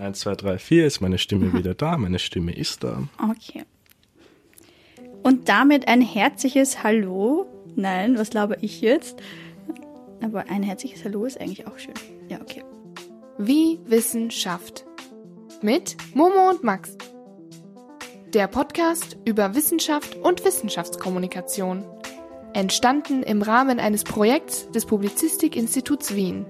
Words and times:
Eins, 0.00 0.20
zwei, 0.20 0.34
drei, 0.34 0.58
vier 0.58 0.86
ist 0.86 1.00
meine 1.00 1.18
Stimme 1.18 1.46
mhm. 1.46 1.58
wieder 1.58 1.74
da. 1.74 1.98
Meine 1.98 2.18
Stimme 2.18 2.54
ist 2.54 2.82
da. 2.84 3.02
Okay. 3.30 3.64
Und 5.22 5.50
damit 5.50 5.88
ein 5.88 6.00
herzliches 6.00 6.82
Hallo. 6.82 7.46
Nein, 7.76 8.16
was 8.16 8.30
glaube 8.30 8.56
ich 8.62 8.80
jetzt? 8.80 9.20
Aber 10.22 10.48
ein 10.48 10.62
herzliches 10.62 11.04
Hallo 11.04 11.26
ist 11.26 11.38
eigentlich 11.38 11.66
auch 11.66 11.78
schön. 11.78 11.94
Ja, 12.28 12.40
okay. 12.40 12.64
Wie 13.36 13.78
Wissenschaft. 13.84 14.86
Mit 15.60 15.98
Momo 16.14 16.48
und 16.48 16.64
Max. 16.64 16.96
Der 18.32 18.46
Podcast 18.46 19.18
über 19.26 19.54
Wissenschaft 19.54 20.16
und 20.16 20.42
Wissenschaftskommunikation. 20.44 21.84
Entstanden 22.54 23.22
im 23.22 23.42
Rahmen 23.42 23.78
eines 23.78 24.04
Projekts 24.04 24.70
des 24.70 24.86
Publizistikinstituts 24.86 26.14
Wien. 26.14 26.46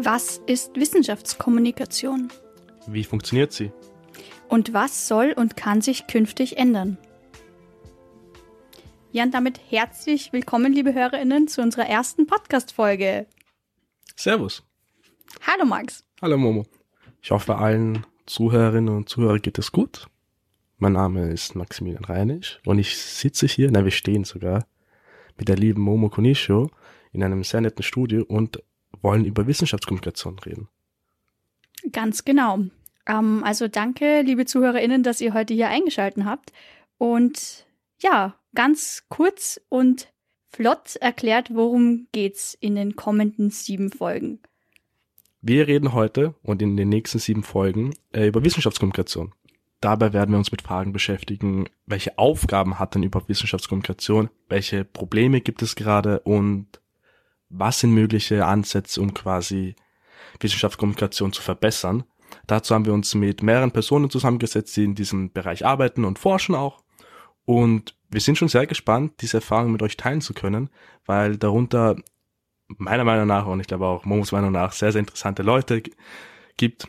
Was 0.00 0.40
ist 0.46 0.76
Wissenschaftskommunikation? 0.76 2.28
Wie 2.86 3.02
funktioniert 3.02 3.50
sie? 3.50 3.72
Und 4.48 4.72
was 4.72 5.08
soll 5.08 5.34
und 5.36 5.56
kann 5.56 5.80
sich 5.80 6.06
künftig 6.06 6.56
ändern? 6.56 6.98
Ja, 9.10 9.24
und 9.24 9.34
damit 9.34 9.60
herzlich 9.68 10.32
willkommen, 10.32 10.72
liebe 10.72 10.94
HörerInnen, 10.94 11.48
zu 11.48 11.62
unserer 11.62 11.86
ersten 11.86 12.28
Podcast-Folge. 12.28 13.26
Servus. 14.14 14.62
Hallo, 15.44 15.64
Max. 15.64 16.04
Hallo, 16.22 16.36
Momo. 16.36 16.64
Ich 17.20 17.32
hoffe, 17.32 17.56
allen 17.56 18.06
Zuhörerinnen 18.26 18.94
und 18.94 19.08
Zuhörern 19.08 19.42
geht 19.42 19.58
es 19.58 19.72
gut. 19.72 20.06
Mein 20.76 20.92
Name 20.92 21.28
ist 21.32 21.56
Maximilian 21.56 22.04
Reinisch 22.04 22.60
und 22.64 22.78
ich 22.78 22.96
sitze 22.96 23.48
hier, 23.48 23.68
nein, 23.72 23.84
wir 23.84 23.90
stehen 23.90 24.22
sogar, 24.22 24.64
mit 25.36 25.48
der 25.48 25.56
lieben 25.56 25.82
Momo 25.82 26.08
Konisho 26.08 26.70
in 27.10 27.24
einem 27.24 27.42
sehr 27.42 27.62
netten 27.62 27.82
Studio 27.82 28.24
und 28.28 28.62
wollen 29.02 29.24
über 29.24 29.46
Wissenschaftskommunikation 29.46 30.38
reden. 30.40 30.68
Ganz 31.92 32.24
genau. 32.24 32.64
Ähm, 33.06 33.42
also 33.44 33.68
danke, 33.68 34.22
liebe 34.22 34.46
ZuhörerInnen, 34.46 35.02
dass 35.02 35.20
ihr 35.20 35.34
heute 35.34 35.54
hier 35.54 35.68
eingeschaltet 35.68 36.24
habt. 36.24 36.52
Und 36.98 37.66
ja, 37.98 38.34
ganz 38.54 39.04
kurz 39.08 39.60
und 39.68 40.12
flott 40.50 40.96
erklärt, 40.96 41.54
worum 41.54 42.08
geht's 42.12 42.54
in 42.54 42.74
den 42.74 42.96
kommenden 42.96 43.50
sieben 43.50 43.90
Folgen. 43.90 44.40
Wir 45.40 45.68
reden 45.68 45.92
heute 45.92 46.34
und 46.42 46.62
in 46.62 46.76
den 46.76 46.88
nächsten 46.88 47.18
sieben 47.18 47.44
Folgen 47.44 47.94
äh, 48.12 48.26
über 48.26 48.44
Wissenschaftskommunikation. 48.44 49.32
Dabei 49.80 50.12
werden 50.12 50.32
wir 50.32 50.38
uns 50.38 50.50
mit 50.50 50.62
Fragen 50.62 50.92
beschäftigen, 50.92 51.68
welche 51.86 52.18
Aufgaben 52.18 52.80
hat 52.80 52.96
denn 52.96 53.04
überhaupt 53.04 53.28
Wissenschaftskommunikation, 53.28 54.30
welche 54.48 54.84
Probleme 54.84 55.40
gibt 55.40 55.62
es 55.62 55.76
gerade 55.76 56.18
und 56.20 56.66
was 57.48 57.80
sind 57.80 57.92
mögliche 57.92 58.46
Ansätze, 58.46 59.00
um 59.00 59.14
quasi 59.14 59.74
Wissenschaftskommunikation 60.40 61.32
zu 61.32 61.42
verbessern. 61.42 62.04
Dazu 62.46 62.74
haben 62.74 62.84
wir 62.84 62.92
uns 62.92 63.14
mit 63.14 63.42
mehreren 63.42 63.70
Personen 63.70 64.10
zusammengesetzt, 64.10 64.76
die 64.76 64.84
in 64.84 64.94
diesem 64.94 65.32
Bereich 65.32 65.64
arbeiten 65.64 66.04
und 66.04 66.18
forschen 66.18 66.54
auch. 66.54 66.82
Und 67.44 67.96
wir 68.10 68.20
sind 68.20 68.36
schon 68.36 68.48
sehr 68.48 68.66
gespannt, 68.66 69.14
diese 69.20 69.38
Erfahrung 69.38 69.72
mit 69.72 69.82
euch 69.82 69.96
teilen 69.96 70.20
zu 70.20 70.34
können, 70.34 70.70
weil 71.06 71.36
darunter 71.36 71.96
meiner 72.68 73.04
Meinung 73.04 73.26
nach 73.26 73.46
und 73.46 73.60
ich 73.60 73.66
glaube 73.66 73.86
auch 73.86 74.04
Momos 74.04 74.32
Meinung 74.32 74.52
nach 74.52 74.72
sehr, 74.72 74.92
sehr 74.92 75.00
interessante 75.00 75.42
Leute 75.42 75.82
gibt, 76.58 76.88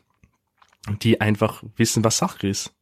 die 1.02 1.22
einfach 1.22 1.64
wissen, 1.78 2.04
was 2.04 2.18
Sache 2.18 2.48
ist 2.48 2.74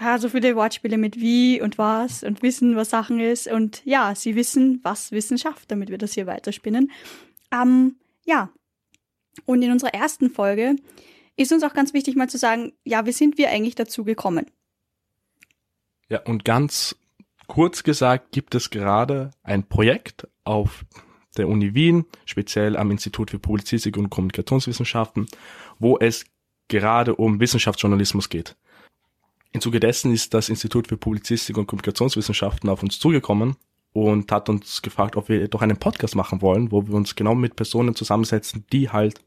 ja, 0.00 0.18
so 0.18 0.28
viele 0.28 0.54
Wortspiele 0.56 0.98
mit 0.98 1.16
wie 1.16 1.60
und 1.60 1.78
was 1.78 2.22
und 2.22 2.42
wissen, 2.42 2.76
was 2.76 2.90
Sachen 2.90 3.20
ist. 3.20 3.48
Und 3.48 3.82
ja, 3.84 4.14
sie 4.14 4.36
wissen, 4.36 4.80
was 4.82 5.12
Wissenschaft, 5.12 5.70
damit 5.70 5.90
wir 5.90 5.98
das 5.98 6.12
hier 6.12 6.26
weiterspinnen. 6.26 6.90
Ähm, 7.52 7.96
ja. 8.24 8.50
Und 9.44 9.62
in 9.62 9.72
unserer 9.72 9.94
ersten 9.94 10.30
Folge 10.30 10.76
ist 11.36 11.52
uns 11.52 11.62
auch 11.62 11.74
ganz 11.74 11.94
wichtig 11.94 12.16
mal 12.16 12.28
zu 12.28 12.38
sagen, 12.38 12.72
ja, 12.84 13.06
wie 13.06 13.12
sind 13.12 13.38
wir 13.38 13.50
eigentlich 13.50 13.76
dazu 13.76 14.04
gekommen? 14.04 14.46
Ja, 16.08 16.20
und 16.22 16.44
ganz 16.44 16.96
kurz 17.46 17.82
gesagt 17.82 18.32
gibt 18.32 18.54
es 18.54 18.70
gerade 18.70 19.30
ein 19.42 19.68
Projekt 19.68 20.26
auf 20.44 20.84
der 21.36 21.48
Uni 21.48 21.74
Wien, 21.74 22.06
speziell 22.24 22.76
am 22.76 22.90
Institut 22.90 23.30
für 23.30 23.38
Publizistik 23.38 23.96
und 23.96 24.10
Kommunikationswissenschaften, 24.10 25.28
wo 25.78 25.98
es 25.98 26.24
gerade 26.68 27.14
um 27.14 27.40
Wissenschaftsjournalismus 27.40 28.28
geht. 28.28 28.56
Im 29.58 29.62
Zuge 29.62 29.80
dessen 29.80 30.12
ist 30.12 30.34
das 30.34 30.50
Institut 30.50 30.86
für 30.86 30.96
Publizistik 30.96 31.58
und 31.58 31.66
Kommunikationswissenschaften 31.66 32.70
auf 32.70 32.84
uns 32.84 33.00
zugekommen 33.00 33.56
und 33.92 34.30
hat 34.30 34.48
uns 34.48 34.82
gefragt, 34.82 35.16
ob 35.16 35.28
wir 35.28 35.48
doch 35.48 35.62
einen 35.62 35.78
Podcast 35.78 36.14
machen 36.14 36.42
wollen, 36.42 36.70
wo 36.70 36.86
wir 36.86 36.94
uns 36.94 37.16
genau 37.16 37.34
mit 37.34 37.56
Personen 37.56 37.96
zusammensetzen, 37.96 38.64
die 38.72 38.90
halt 38.90 39.20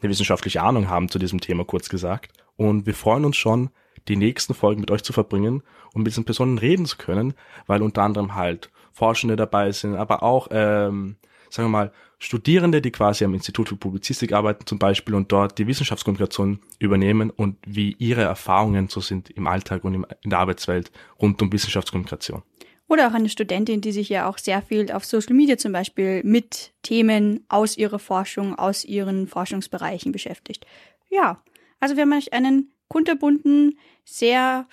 eine 0.00 0.10
wissenschaftliche 0.10 0.60
Ahnung 0.60 0.88
haben 0.88 1.08
zu 1.08 1.20
diesem 1.20 1.40
Thema, 1.40 1.64
kurz 1.64 1.88
gesagt. 1.88 2.32
Und 2.56 2.84
wir 2.86 2.94
freuen 2.94 3.24
uns 3.24 3.36
schon, 3.36 3.70
die 4.08 4.16
nächsten 4.16 4.54
Folgen 4.54 4.80
mit 4.80 4.90
euch 4.90 5.04
zu 5.04 5.12
verbringen 5.12 5.62
und 5.94 6.02
mit 6.02 6.08
diesen 6.08 6.24
Personen 6.24 6.58
reden 6.58 6.86
zu 6.86 6.96
können, 6.96 7.34
weil 7.68 7.80
unter 7.80 8.02
anderem 8.02 8.34
halt 8.34 8.72
Forschende 8.90 9.36
dabei 9.36 9.70
sind, 9.70 9.94
aber 9.94 10.24
auch, 10.24 10.48
ähm, 10.50 11.14
sagen 11.50 11.68
wir 11.68 11.78
mal, 11.78 11.92
Studierende, 12.18 12.80
die 12.80 12.90
quasi 12.90 13.24
am 13.24 13.34
Institut 13.34 13.68
für 13.68 13.76
Publizistik 13.76 14.32
arbeiten 14.32 14.66
zum 14.66 14.78
Beispiel 14.78 15.14
und 15.14 15.30
dort 15.30 15.58
die 15.58 15.66
Wissenschaftskommunikation 15.66 16.60
übernehmen 16.78 17.30
und 17.30 17.58
wie 17.66 17.94
ihre 17.98 18.22
Erfahrungen 18.22 18.88
so 18.88 19.00
sind 19.00 19.28
im 19.30 19.46
Alltag 19.46 19.84
und 19.84 20.06
in 20.22 20.30
der 20.30 20.38
Arbeitswelt 20.38 20.90
rund 21.20 21.40
um 21.42 21.52
Wissenschaftskommunikation. 21.52 22.42
Oder 22.88 23.08
auch 23.08 23.14
eine 23.14 23.28
Studentin, 23.28 23.80
die 23.80 23.92
sich 23.92 24.08
ja 24.08 24.28
auch 24.28 24.38
sehr 24.38 24.62
viel 24.62 24.90
auf 24.92 25.04
Social 25.04 25.34
Media 25.34 25.58
zum 25.58 25.72
Beispiel 25.72 26.22
mit 26.24 26.72
Themen 26.82 27.44
aus 27.48 27.76
ihrer 27.76 27.98
Forschung, 27.98 28.54
aus 28.54 28.84
ihren 28.84 29.26
Forschungsbereichen 29.26 30.12
beschäftigt. 30.12 30.64
Ja, 31.10 31.42
also 31.80 31.96
wir 31.96 32.02
haben 32.02 32.12
euch 32.12 32.32
einen 32.32 32.72
kunterbunten, 32.88 33.78
sehr, 34.04 34.66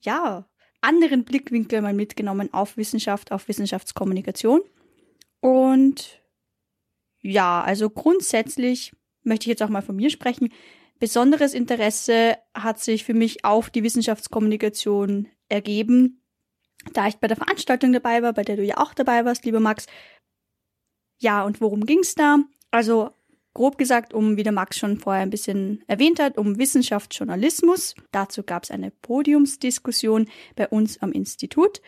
ja, 0.00 0.44
anderen 0.82 1.24
Blickwinkel 1.24 1.80
mal 1.80 1.94
mitgenommen 1.94 2.52
auf 2.52 2.76
Wissenschaft, 2.76 3.32
auf 3.32 3.48
Wissenschaftskommunikation. 3.48 4.60
Und 5.46 6.20
ja, 7.20 7.62
also 7.62 7.88
grundsätzlich 7.88 8.90
möchte 9.22 9.44
ich 9.44 9.50
jetzt 9.50 9.62
auch 9.62 9.68
mal 9.68 9.80
von 9.80 9.94
mir 9.94 10.10
sprechen. 10.10 10.52
Besonderes 10.98 11.54
Interesse 11.54 12.36
hat 12.52 12.80
sich 12.80 13.04
für 13.04 13.14
mich 13.14 13.44
auf 13.44 13.70
die 13.70 13.84
Wissenschaftskommunikation 13.84 15.28
ergeben, 15.48 16.20
da 16.94 17.06
ich 17.06 17.18
bei 17.18 17.28
der 17.28 17.36
Veranstaltung 17.36 17.92
dabei 17.92 18.24
war, 18.24 18.32
bei 18.32 18.42
der 18.42 18.56
du 18.56 18.64
ja 18.64 18.78
auch 18.78 18.92
dabei 18.92 19.24
warst, 19.24 19.44
lieber 19.44 19.60
Max. 19.60 19.86
Ja, 21.18 21.44
und 21.44 21.60
worum 21.60 21.86
ging's 21.86 22.16
da? 22.16 22.38
Also 22.72 23.10
grob 23.54 23.78
gesagt, 23.78 24.14
um, 24.14 24.36
wie 24.36 24.42
der 24.42 24.50
Max 24.50 24.76
schon 24.76 24.98
vorher 24.98 25.22
ein 25.22 25.30
bisschen 25.30 25.84
erwähnt 25.86 26.18
hat, 26.18 26.38
um 26.38 26.58
Wissenschaftsjournalismus. 26.58 27.94
Dazu 28.10 28.42
gab 28.42 28.64
es 28.64 28.72
eine 28.72 28.90
Podiumsdiskussion 28.90 30.28
bei 30.56 30.66
uns 30.66 31.00
am 31.02 31.12
Institut. 31.12 31.82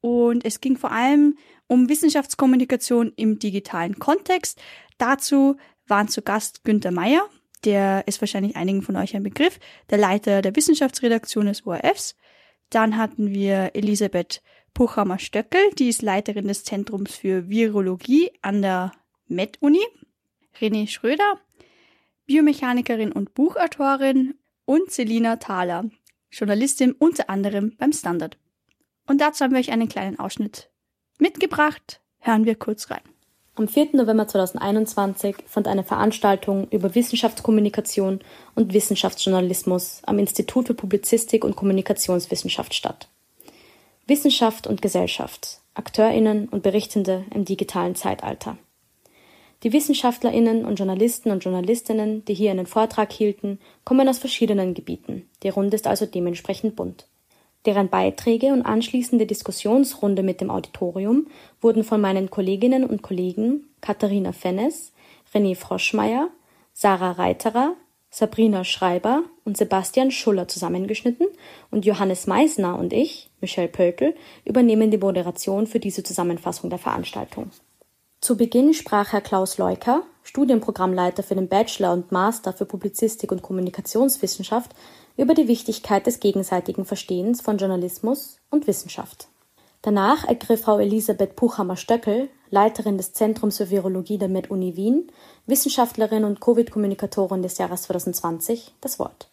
Und 0.00 0.44
es 0.44 0.60
ging 0.60 0.76
vor 0.76 0.92
allem 0.92 1.36
um 1.66 1.88
Wissenschaftskommunikation 1.88 3.12
im 3.16 3.38
digitalen 3.38 3.98
Kontext. 3.98 4.60
Dazu 4.98 5.56
waren 5.86 6.08
zu 6.08 6.22
Gast 6.22 6.64
Günter 6.64 6.90
Meyer, 6.90 7.22
der 7.64 8.06
ist 8.06 8.20
wahrscheinlich 8.22 8.56
einigen 8.56 8.82
von 8.82 8.96
euch 8.96 9.14
ein 9.14 9.22
Begriff, 9.22 9.58
der 9.90 9.98
Leiter 9.98 10.42
der 10.42 10.56
Wissenschaftsredaktion 10.56 11.46
des 11.46 11.66
ORFs. 11.66 12.16
Dann 12.70 12.96
hatten 12.96 13.30
wir 13.30 13.72
Elisabeth 13.74 14.42
Puchhammer-Stöckel, 14.74 15.60
die 15.78 15.88
ist 15.88 16.02
Leiterin 16.02 16.48
des 16.48 16.64
Zentrums 16.64 17.14
für 17.14 17.48
Virologie 17.48 18.30
an 18.40 18.62
der 18.62 18.92
Med-Uni. 19.26 19.82
René 20.58 20.88
Schröder, 20.88 21.38
Biomechanikerin 22.26 23.12
und 23.12 23.34
Buchautorin 23.34 24.34
und 24.64 24.90
Selina 24.90 25.36
Thaler, 25.36 25.90
Journalistin 26.30 26.92
unter 26.92 27.30
anderem 27.30 27.76
beim 27.76 27.92
Standard. 27.92 28.38
Und 29.10 29.20
dazu 29.20 29.42
haben 29.42 29.50
wir 29.50 29.58
euch 29.58 29.72
einen 29.72 29.88
kleinen 29.88 30.20
Ausschnitt 30.20 30.70
mitgebracht. 31.18 32.00
Hören 32.20 32.44
wir 32.44 32.54
kurz 32.54 32.92
rein. 32.92 33.00
Am 33.56 33.66
4. 33.66 33.88
November 33.94 34.28
2021 34.28 35.34
fand 35.46 35.66
eine 35.66 35.82
Veranstaltung 35.82 36.68
über 36.70 36.94
Wissenschaftskommunikation 36.94 38.20
und 38.54 38.72
Wissenschaftsjournalismus 38.72 40.02
am 40.06 40.20
Institut 40.20 40.68
für 40.68 40.74
Publizistik 40.74 41.44
und 41.44 41.56
Kommunikationswissenschaft 41.56 42.72
statt. 42.72 43.08
Wissenschaft 44.06 44.68
und 44.68 44.80
Gesellschaft, 44.80 45.60
Akteurinnen 45.74 46.48
und 46.48 46.62
Berichtende 46.62 47.24
im 47.34 47.44
digitalen 47.44 47.96
Zeitalter. 47.96 48.58
Die 49.64 49.72
Wissenschaftlerinnen 49.72 50.64
und 50.64 50.76
Journalisten 50.76 51.32
und 51.32 51.42
Journalistinnen, 51.42 52.24
die 52.26 52.34
hier 52.34 52.52
einen 52.52 52.66
Vortrag 52.66 53.10
hielten, 53.10 53.58
kommen 53.82 54.08
aus 54.08 54.18
verschiedenen 54.18 54.72
Gebieten. 54.72 55.28
Die 55.42 55.48
Runde 55.48 55.74
ist 55.74 55.88
also 55.88 56.06
dementsprechend 56.06 56.76
bunt. 56.76 57.08
Deren 57.66 57.88
Beiträge 57.88 58.52
und 58.52 58.62
anschließende 58.62 59.26
Diskussionsrunde 59.26 60.22
mit 60.22 60.40
dem 60.40 60.50
Auditorium 60.50 61.26
wurden 61.60 61.84
von 61.84 62.00
meinen 62.00 62.30
Kolleginnen 62.30 62.84
und 62.84 63.02
Kollegen 63.02 63.68
Katharina 63.80 64.32
Fennes, 64.32 64.92
René 65.34 65.54
Froschmeier, 65.54 66.30
Sarah 66.72 67.12
Reiterer, 67.12 67.74
Sabrina 68.10 68.64
Schreiber 68.64 69.22
und 69.44 69.56
Sebastian 69.56 70.10
Schuller 70.10 70.48
zusammengeschnitten 70.48 71.26
und 71.70 71.84
Johannes 71.84 72.26
Meisner 72.26 72.76
und 72.78 72.92
ich, 72.92 73.30
Michelle 73.40 73.68
Pölkel, 73.68 74.16
übernehmen 74.44 74.90
die 74.90 74.98
Moderation 74.98 75.66
für 75.66 75.78
diese 75.78 76.02
Zusammenfassung 76.02 76.70
der 76.70 76.80
Veranstaltung. 76.80 77.50
Zu 78.20 78.36
Beginn 78.36 78.74
sprach 78.74 79.12
Herr 79.12 79.20
Klaus 79.20 79.58
Leuker, 79.58 80.02
Studienprogrammleiter 80.24 81.22
für 81.22 81.36
den 81.36 81.48
Bachelor 81.48 81.92
und 81.92 82.12
Master 82.12 82.52
für 82.52 82.66
Publizistik 82.66 83.32
und 83.32 83.42
Kommunikationswissenschaft, 83.42 84.72
über 85.20 85.34
die 85.34 85.48
Wichtigkeit 85.48 86.06
des 86.06 86.18
gegenseitigen 86.18 86.86
Verstehens 86.86 87.42
von 87.42 87.58
Journalismus 87.58 88.38
und 88.48 88.66
Wissenschaft. 88.66 89.28
Danach 89.82 90.24
ergriff 90.26 90.62
Frau 90.62 90.78
Elisabeth 90.78 91.36
Puchhammer-Stöckel, 91.36 92.30
Leiterin 92.48 92.96
des 92.96 93.12
Zentrums 93.12 93.58
für 93.58 93.68
Virologie 93.68 94.16
der 94.16 94.28
MedUni 94.28 94.76
Wien, 94.76 95.12
Wissenschaftlerin 95.46 96.24
und 96.24 96.40
Covid-Kommunikatorin 96.40 97.42
des 97.42 97.58
Jahres 97.58 97.82
2020, 97.82 98.72
das 98.80 98.98
Wort. 98.98 99.28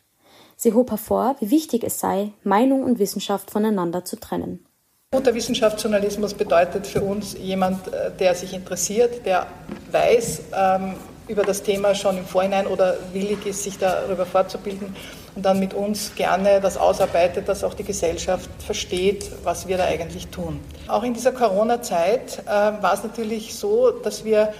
Sie 0.57 0.73
hob 0.73 0.91
hervor, 0.91 1.37
wie 1.39 1.51
wichtig 1.51 1.85
es 1.85 2.01
sei, 2.01 2.33
Meinung 2.43 2.83
und 2.83 2.99
Wissenschaft 2.99 3.49
voneinander 3.49 4.03
zu 4.03 4.17
trennen. 4.19 4.65
Guter 5.13 5.33
Wissenschaftsjournalismus 5.33 6.33
bedeutet 6.33 6.85
für 6.85 7.01
uns 7.01 7.37
jemand, 7.37 7.87
äh, 7.87 8.11
der 8.19 8.35
sich 8.35 8.53
interessiert, 8.53 9.25
der 9.25 9.47
weiß 9.91 10.41
ähm, 10.53 10.95
über 11.29 11.43
das 11.43 11.63
Thema 11.63 11.95
schon 11.95 12.17
im 12.17 12.25
Vorhinein 12.25 12.67
oder 12.67 12.97
willig 13.13 13.45
ist, 13.45 13.63
sich 13.63 13.77
darüber 13.77 14.25
fortzubilden 14.25 14.93
und 15.37 15.43
dann 15.43 15.59
mit 15.59 15.75
uns 15.75 16.15
gerne 16.15 16.59
das 16.59 16.77
ausarbeitet, 16.77 17.47
dass 17.47 17.63
auch 17.63 17.75
die 17.75 17.83
Gesellschaft 17.83 18.49
versteht, 18.57 19.31
was 19.43 19.67
wir 19.67 19.77
da 19.77 19.85
eigentlich 19.85 20.27
tun. 20.29 20.59
Auch 20.87 21.03
in 21.03 21.13
dieser 21.13 21.31
Corona-Zeit 21.31 22.39
äh, 22.45 22.49
war 22.49 22.95
es 22.95 23.03
natürlich 23.03 23.53
so, 23.53 23.91
dass 23.91 24.25
wir 24.25 24.51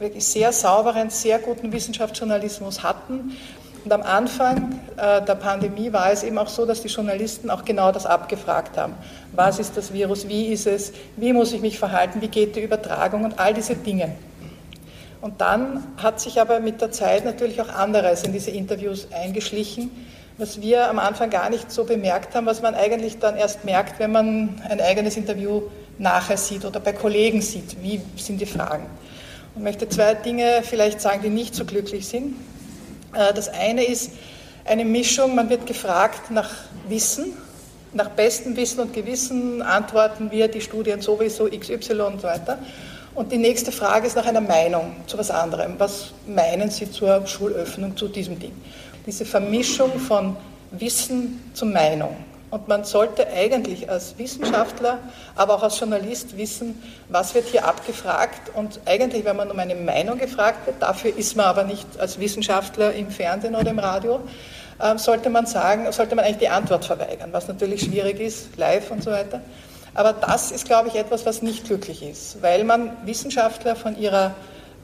wirklich 0.00 0.26
sehr 0.26 0.50
sauberen, 0.50 1.08
sehr 1.08 1.38
guten 1.38 1.72
Wissenschaftsjournalismus 1.72 2.82
hatten 2.82 3.36
und 3.84 3.92
am 3.92 4.02
Anfang 4.02 4.80
äh, 4.96 5.22
der 5.22 5.36
Pandemie 5.36 5.92
war 5.92 6.10
es 6.10 6.24
eben 6.24 6.36
auch 6.38 6.48
so, 6.48 6.66
dass 6.66 6.82
die 6.82 6.88
Journalisten 6.88 7.48
auch 7.48 7.64
genau 7.64 7.92
das 7.92 8.04
abgefragt 8.04 8.76
haben. 8.76 8.94
Was 9.32 9.60
ist 9.60 9.76
das 9.76 9.92
Virus? 9.92 10.26
Wie 10.26 10.46
ist 10.46 10.66
es? 10.66 10.92
Wie 11.16 11.32
muss 11.32 11.52
ich 11.52 11.60
mich 11.60 11.78
verhalten? 11.78 12.20
Wie 12.20 12.28
geht 12.28 12.56
die 12.56 12.60
Übertragung? 12.60 13.24
Und 13.24 13.38
all 13.38 13.54
diese 13.54 13.76
Dinge. 13.76 14.16
Und 15.20 15.40
dann 15.40 15.84
hat 15.98 16.18
sich 16.18 16.40
aber 16.40 16.58
mit 16.58 16.80
der 16.80 16.90
Zeit 16.90 17.24
natürlich 17.24 17.60
auch 17.60 17.68
anderes 17.68 18.24
in 18.24 18.32
diese 18.32 18.50
Interviews 18.50 19.08
eingeschlichen, 19.12 19.90
was 20.36 20.60
wir 20.60 20.88
am 20.88 20.98
Anfang 20.98 21.30
gar 21.30 21.48
nicht 21.48 21.70
so 21.70 21.84
bemerkt 21.84 22.34
haben, 22.34 22.46
was 22.46 22.60
man 22.60 22.74
eigentlich 22.74 23.18
dann 23.18 23.36
erst 23.36 23.64
merkt, 23.64 23.98
wenn 24.00 24.12
man 24.12 24.60
ein 24.68 24.80
eigenes 24.80 25.16
Interview 25.16 25.62
nachher 25.98 26.36
sieht 26.36 26.64
oder 26.64 26.80
bei 26.80 26.92
Kollegen 26.92 27.40
sieht. 27.40 27.80
Wie 27.82 28.00
sind 28.16 28.40
die 28.40 28.46
Fragen? 28.46 28.86
Und 29.54 29.62
möchte 29.62 29.88
zwei 29.88 30.14
Dinge 30.14 30.62
vielleicht 30.62 31.00
sagen, 31.00 31.22
die 31.22 31.30
nicht 31.30 31.54
so 31.54 31.64
glücklich 31.64 32.08
sind. 32.08 32.34
Äh, 33.14 33.32
das 33.32 33.48
eine 33.48 33.84
ist 33.84 34.10
eine 34.64 34.84
Mischung, 34.84 35.34
man 35.34 35.48
wird 35.50 35.66
gefragt 35.66 36.30
nach 36.30 36.50
Wissen, 36.88 37.36
nach 37.92 38.08
bestem 38.08 38.56
Wissen 38.56 38.80
und 38.80 38.92
Gewissen 38.92 39.62
antworten 39.62 40.32
wir 40.32 40.48
die 40.48 40.60
Studien 40.60 41.00
sowieso 41.00 41.48
XY 41.48 42.00
und 42.00 42.20
so 42.20 42.26
weiter. 42.26 42.58
Und 43.14 43.30
die 43.30 43.38
nächste 43.38 43.70
Frage 43.70 44.08
ist 44.08 44.16
nach 44.16 44.26
einer 44.26 44.40
Meinung 44.40 44.96
zu 45.06 45.16
was 45.16 45.30
anderem. 45.30 45.74
Was 45.78 46.12
meinen 46.26 46.70
Sie 46.70 46.90
zur 46.90 47.24
Schulöffnung, 47.24 47.96
zu 47.96 48.08
diesem 48.08 48.40
Ding? 48.40 48.50
Diese 49.06 49.24
Vermischung 49.24 49.98
von 49.98 50.36
Wissen 50.70 51.50
zu 51.54 51.66
Meinung. 51.66 52.16
Und 52.50 52.68
man 52.68 52.84
sollte 52.84 53.26
eigentlich 53.26 53.90
als 53.90 54.16
Wissenschaftler, 54.16 54.98
aber 55.34 55.54
auch 55.54 55.64
als 55.64 55.80
Journalist 55.80 56.36
wissen, 56.36 56.80
was 57.08 57.34
wird 57.34 57.46
hier 57.46 57.66
abgefragt. 57.66 58.52
Und 58.54 58.78
eigentlich, 58.86 59.24
wenn 59.24 59.36
man 59.36 59.50
um 59.50 59.58
eine 59.58 59.74
Meinung 59.74 60.18
gefragt 60.18 60.66
wird, 60.66 60.80
dafür 60.80 61.16
ist 61.16 61.36
man 61.36 61.46
aber 61.46 61.64
nicht 61.64 61.86
als 61.98 62.20
Wissenschaftler 62.20 62.92
im 62.92 63.10
Fernsehen 63.10 63.56
oder 63.56 63.70
im 63.70 63.80
Radio, 63.80 64.20
ähm, 64.80 64.98
sollte 64.98 65.30
man 65.30 65.46
sagen, 65.46 65.90
sollte 65.90 66.14
man 66.14 66.24
eigentlich 66.24 66.38
die 66.38 66.48
Antwort 66.48 66.84
verweigern, 66.84 67.30
was 67.32 67.48
natürlich 67.48 67.82
schwierig 67.82 68.20
ist, 68.20 68.56
live 68.56 68.88
und 68.92 69.02
so 69.02 69.10
weiter. 69.10 69.40
Aber 69.94 70.12
das 70.12 70.52
ist, 70.52 70.64
glaube 70.64 70.88
ich, 70.88 70.94
etwas, 70.94 71.26
was 71.26 71.42
nicht 71.42 71.64
glücklich 71.64 72.02
ist, 72.02 72.40
weil 72.40 72.62
man 72.62 72.92
Wissenschaftler 73.04 73.74
von 73.74 73.98
ihrer 73.98 74.32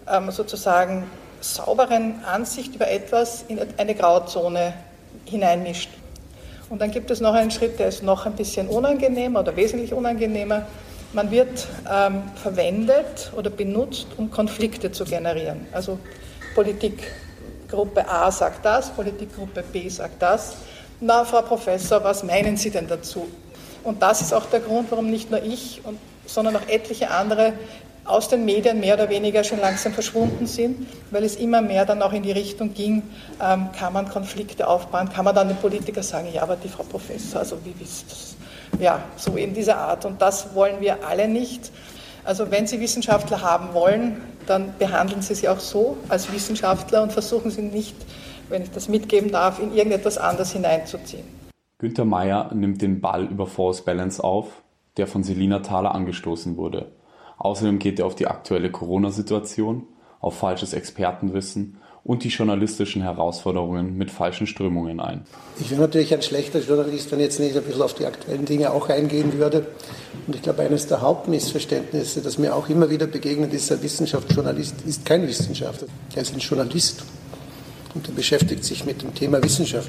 ähm, 0.08 0.30
sozusagen 0.32 1.04
sauberen 1.40 2.24
Ansicht 2.24 2.74
über 2.74 2.90
etwas 2.90 3.44
in 3.48 3.58
eine 3.76 3.94
Grauzone 3.94 4.74
hineinmischt. 5.24 5.90
Und 6.68 6.80
dann 6.80 6.90
gibt 6.90 7.10
es 7.10 7.20
noch 7.20 7.34
einen 7.34 7.50
Schritt, 7.50 7.78
der 7.78 7.88
ist 7.88 8.02
noch 8.02 8.26
ein 8.26 8.34
bisschen 8.34 8.68
unangenehmer 8.68 9.40
oder 9.40 9.56
wesentlich 9.56 9.92
unangenehmer. 9.92 10.66
Man 11.12 11.30
wird 11.32 11.66
ähm, 11.90 12.22
verwendet 12.36 13.32
oder 13.36 13.50
benutzt, 13.50 14.06
um 14.16 14.30
Konflikte 14.30 14.92
zu 14.92 15.04
generieren. 15.04 15.66
Also 15.72 15.98
Politikgruppe 16.54 18.08
A 18.08 18.30
sagt 18.30 18.64
das, 18.64 18.90
Politikgruppe 18.90 19.64
B 19.72 19.88
sagt 19.88 20.22
das. 20.22 20.54
Na, 21.00 21.24
Frau 21.24 21.42
Professor, 21.42 22.04
was 22.04 22.22
meinen 22.22 22.56
Sie 22.56 22.70
denn 22.70 22.86
dazu? 22.86 23.26
Und 23.82 24.02
das 24.02 24.20
ist 24.20 24.32
auch 24.32 24.46
der 24.46 24.60
Grund, 24.60 24.90
warum 24.90 25.10
nicht 25.10 25.30
nur 25.30 25.42
ich, 25.42 25.80
sondern 26.26 26.54
auch 26.56 26.68
etliche 26.68 27.10
andere 27.10 27.54
aus 28.10 28.28
den 28.28 28.44
Medien 28.44 28.80
mehr 28.80 28.94
oder 28.94 29.08
weniger 29.08 29.44
schon 29.44 29.60
langsam 29.60 29.92
verschwunden 29.92 30.46
sind, 30.46 30.86
weil 31.10 31.24
es 31.24 31.36
immer 31.36 31.62
mehr 31.62 31.84
dann 31.84 32.02
auch 32.02 32.12
in 32.12 32.22
die 32.22 32.32
Richtung 32.32 32.74
ging, 32.74 33.02
ähm, 33.42 33.68
kann 33.76 33.92
man 33.92 34.08
Konflikte 34.08 34.66
aufbauen, 34.66 35.08
kann 35.12 35.24
man 35.24 35.34
dann 35.34 35.48
den 35.48 35.56
Politiker 35.56 36.02
sagen, 36.02 36.28
ja, 36.32 36.42
aber 36.42 36.56
die 36.56 36.68
Frau 36.68 36.82
Professor, 36.82 37.40
also 37.40 37.58
wie 37.64 37.82
ist 37.82 38.10
das? 38.10 38.36
Ja, 38.80 39.02
so 39.16 39.36
in 39.36 39.54
dieser 39.54 39.76
Art. 39.76 40.04
Und 40.04 40.22
das 40.22 40.54
wollen 40.54 40.80
wir 40.80 41.06
alle 41.06 41.28
nicht. 41.28 41.70
Also 42.24 42.50
wenn 42.50 42.66
Sie 42.66 42.80
Wissenschaftler 42.80 43.40
haben 43.40 43.74
wollen, 43.74 44.20
dann 44.46 44.74
behandeln 44.78 45.22
Sie 45.22 45.34
sie 45.34 45.48
auch 45.48 45.60
so 45.60 45.96
als 46.08 46.32
Wissenschaftler 46.32 47.02
und 47.02 47.12
versuchen 47.12 47.50
Sie 47.50 47.62
nicht, 47.62 47.96
wenn 48.48 48.62
ich 48.62 48.70
das 48.70 48.88
mitgeben 48.88 49.30
darf, 49.30 49.58
in 49.58 49.74
irgendetwas 49.74 50.18
anderes 50.18 50.52
hineinzuziehen. 50.52 51.24
Günter 51.78 52.04
Meyer 52.04 52.50
nimmt 52.54 52.82
den 52.82 53.00
Ball 53.00 53.24
über 53.24 53.46
Force 53.46 53.84
Balance 53.84 54.22
auf, 54.22 54.62
der 54.96 55.06
von 55.06 55.22
Selina 55.22 55.60
Thaler 55.60 55.94
angestoßen 55.94 56.56
wurde. 56.56 56.92
Außerdem 57.40 57.78
geht 57.78 57.98
er 57.98 58.06
auf 58.06 58.14
die 58.14 58.26
aktuelle 58.26 58.70
Corona-Situation, 58.70 59.84
auf 60.20 60.36
falsches 60.36 60.74
Expertenwissen 60.74 61.78
und 62.04 62.22
die 62.22 62.28
journalistischen 62.28 63.00
Herausforderungen 63.00 63.96
mit 63.96 64.10
falschen 64.10 64.46
Strömungen 64.46 65.00
ein. 65.00 65.22
Ich 65.58 65.70
wäre 65.70 65.80
natürlich 65.80 66.12
ein 66.12 66.20
schlechter 66.20 66.60
Journalist, 66.60 67.10
wenn 67.10 67.18
ich 67.18 67.24
jetzt 67.26 67.40
nicht 67.40 67.56
ein 67.56 67.62
bisschen 67.62 67.80
auf 67.80 67.94
die 67.94 68.04
aktuellen 68.04 68.44
Dinge 68.44 68.70
auch 68.70 68.90
eingehen 68.90 69.32
würde. 69.38 69.66
Und 70.26 70.36
ich 70.36 70.42
glaube, 70.42 70.62
eines 70.62 70.86
der 70.86 71.00
Hauptmissverständnisse, 71.00 72.20
das 72.20 72.36
mir 72.36 72.54
auch 72.54 72.68
immer 72.68 72.90
wieder 72.90 73.06
begegnet, 73.06 73.54
ist, 73.54 73.72
ein 73.72 73.82
Wissenschaftsjournalist 73.82 74.74
ist 74.86 75.06
kein 75.06 75.26
Wissenschaftler. 75.26 75.88
Er 76.14 76.20
ist 76.20 76.34
ein 76.34 76.40
Journalist 76.40 77.04
und 77.94 78.06
er 78.06 78.12
beschäftigt 78.12 78.64
sich 78.64 78.84
mit 78.84 79.00
dem 79.00 79.14
Thema 79.14 79.42
Wissenschaft. 79.42 79.88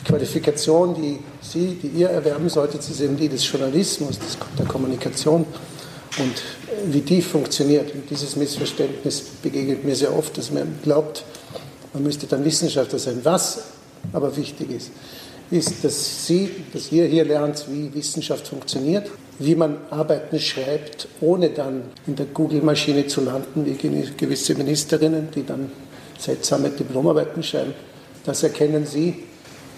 Die 0.00 0.04
Qualifikation, 0.04 0.96
die 0.96 1.20
Sie, 1.40 1.78
die 1.80 2.00
ihr 2.00 2.10
erwerben 2.10 2.48
solltet, 2.48 2.80
ist 2.80 3.00
eben 3.00 3.16
die 3.16 3.28
des 3.28 3.48
Journalismus, 3.48 4.18
der 4.58 4.66
Kommunikation. 4.66 5.46
Und 6.18 6.42
wie 6.86 7.00
die 7.00 7.22
funktioniert. 7.22 7.94
Und 7.94 8.08
dieses 8.10 8.36
Missverständnis 8.36 9.22
begegnet 9.42 9.84
mir 9.84 9.96
sehr 9.96 10.16
oft, 10.16 10.36
dass 10.38 10.50
man 10.50 10.78
glaubt, 10.82 11.24
man 11.92 12.02
müsste 12.02 12.26
dann 12.26 12.44
Wissenschaftler 12.44 12.98
sein. 12.98 13.20
Was 13.22 13.60
aber 14.12 14.36
wichtig 14.36 14.70
ist, 14.70 14.90
ist, 15.50 15.82
dass 15.82 16.26
Sie, 16.26 16.50
dass 16.72 16.92
ihr 16.92 17.06
hier 17.06 17.24
lernt, 17.24 17.64
wie 17.70 17.92
Wissenschaft 17.94 18.48
funktioniert, 18.48 19.10
wie 19.38 19.54
man 19.54 19.78
Arbeiten 19.90 20.38
schreibt, 20.38 21.08
ohne 21.20 21.50
dann 21.50 21.84
in 22.06 22.16
der 22.16 22.26
Google-Maschine 22.26 23.06
zu 23.06 23.22
landen, 23.22 23.64
wie 23.64 23.74
gewisse 24.16 24.54
Ministerinnen, 24.54 25.28
die 25.34 25.46
dann 25.46 25.70
seltsame 26.18 26.70
Diplomarbeiten 26.70 27.42
schreiben. 27.42 27.72
Das 28.24 28.42
erkennen 28.42 28.86
Sie. 28.86 29.24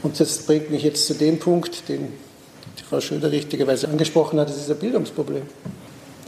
Und 0.03 0.19
das 0.19 0.38
bringt 0.38 0.71
mich 0.71 0.83
jetzt 0.83 1.07
zu 1.07 1.15
dem 1.15 1.38
Punkt, 1.38 1.88
den 1.88 2.09
die 2.79 2.83
Frau 2.83 3.00
Schröder 3.00 3.31
richtigerweise 3.31 3.88
angesprochen 3.88 4.41
hat, 4.41 4.49
das 4.49 4.57
ist 4.57 4.71
ein 4.71 4.79
Bildungsproblem. 4.79 5.43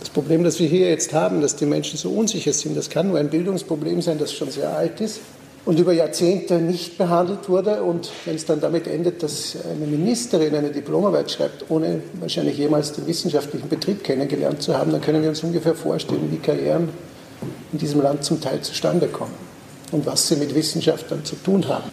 Das 0.03 0.11
Problem, 0.11 0.43
das 0.43 0.59
wir 0.59 0.67
hier 0.67 0.89
jetzt 0.89 1.15
haben, 1.15 1.41
dass 1.41 1.55
die 1.55 1.65
Menschen 1.65 1.97
so 1.97 2.11
unsicher 2.11 2.53
sind, 2.53 2.77
das 2.77 2.91
kann 2.91 3.07
nur 3.07 3.21
ein 3.21 3.31
Bildungsproblem 3.31 4.03
sein, 4.03 4.19
das 4.19 4.33
schon 4.33 4.51
sehr 4.51 4.77
alt 4.77 5.01
ist 5.01 5.21
und 5.65 5.79
über 5.79 5.93
Jahrzehnte 5.93 6.57
nicht 6.57 6.99
behandelt 6.99 7.49
wurde. 7.49 7.85
Und 7.85 8.11
wenn 8.25 8.35
es 8.35 8.45
dann 8.45 8.61
damit 8.61 8.89
endet, 8.89 9.23
dass 9.23 9.57
eine 9.65 9.87
Ministerin 9.87 10.57
eine 10.57 10.73
Diplomarbeit 10.73 11.31
schreibt, 11.31 11.71
ohne 11.71 12.03
wahrscheinlich 12.15 12.59
jemals 12.59 12.91
den 12.95 13.07
wissenschaftlichen 13.07 13.69
Betrieb 13.69 14.03
kennengelernt 14.03 14.61
zu 14.61 14.77
haben, 14.77 14.91
dann 14.91 15.01
können 15.01 15.23
wir 15.23 15.29
uns 15.29 15.45
ungefähr 15.45 15.77
vorstellen, 15.77 16.33
wie 16.33 16.39
Karrieren 16.39 16.89
in 17.73 17.79
diesem 17.79 18.03
Land 18.03 18.25
zum 18.25 18.41
Teil 18.41 18.61
zustande 18.61 19.07
kommen 19.07 19.35
und 19.93 20.05
was 20.05 20.27
sie 20.27 20.35
mit 20.35 20.53
Wissenschaft 20.53 21.13
dann 21.13 21.25
zu 21.25 21.37
tun 21.37 21.69
haben. 21.69 21.93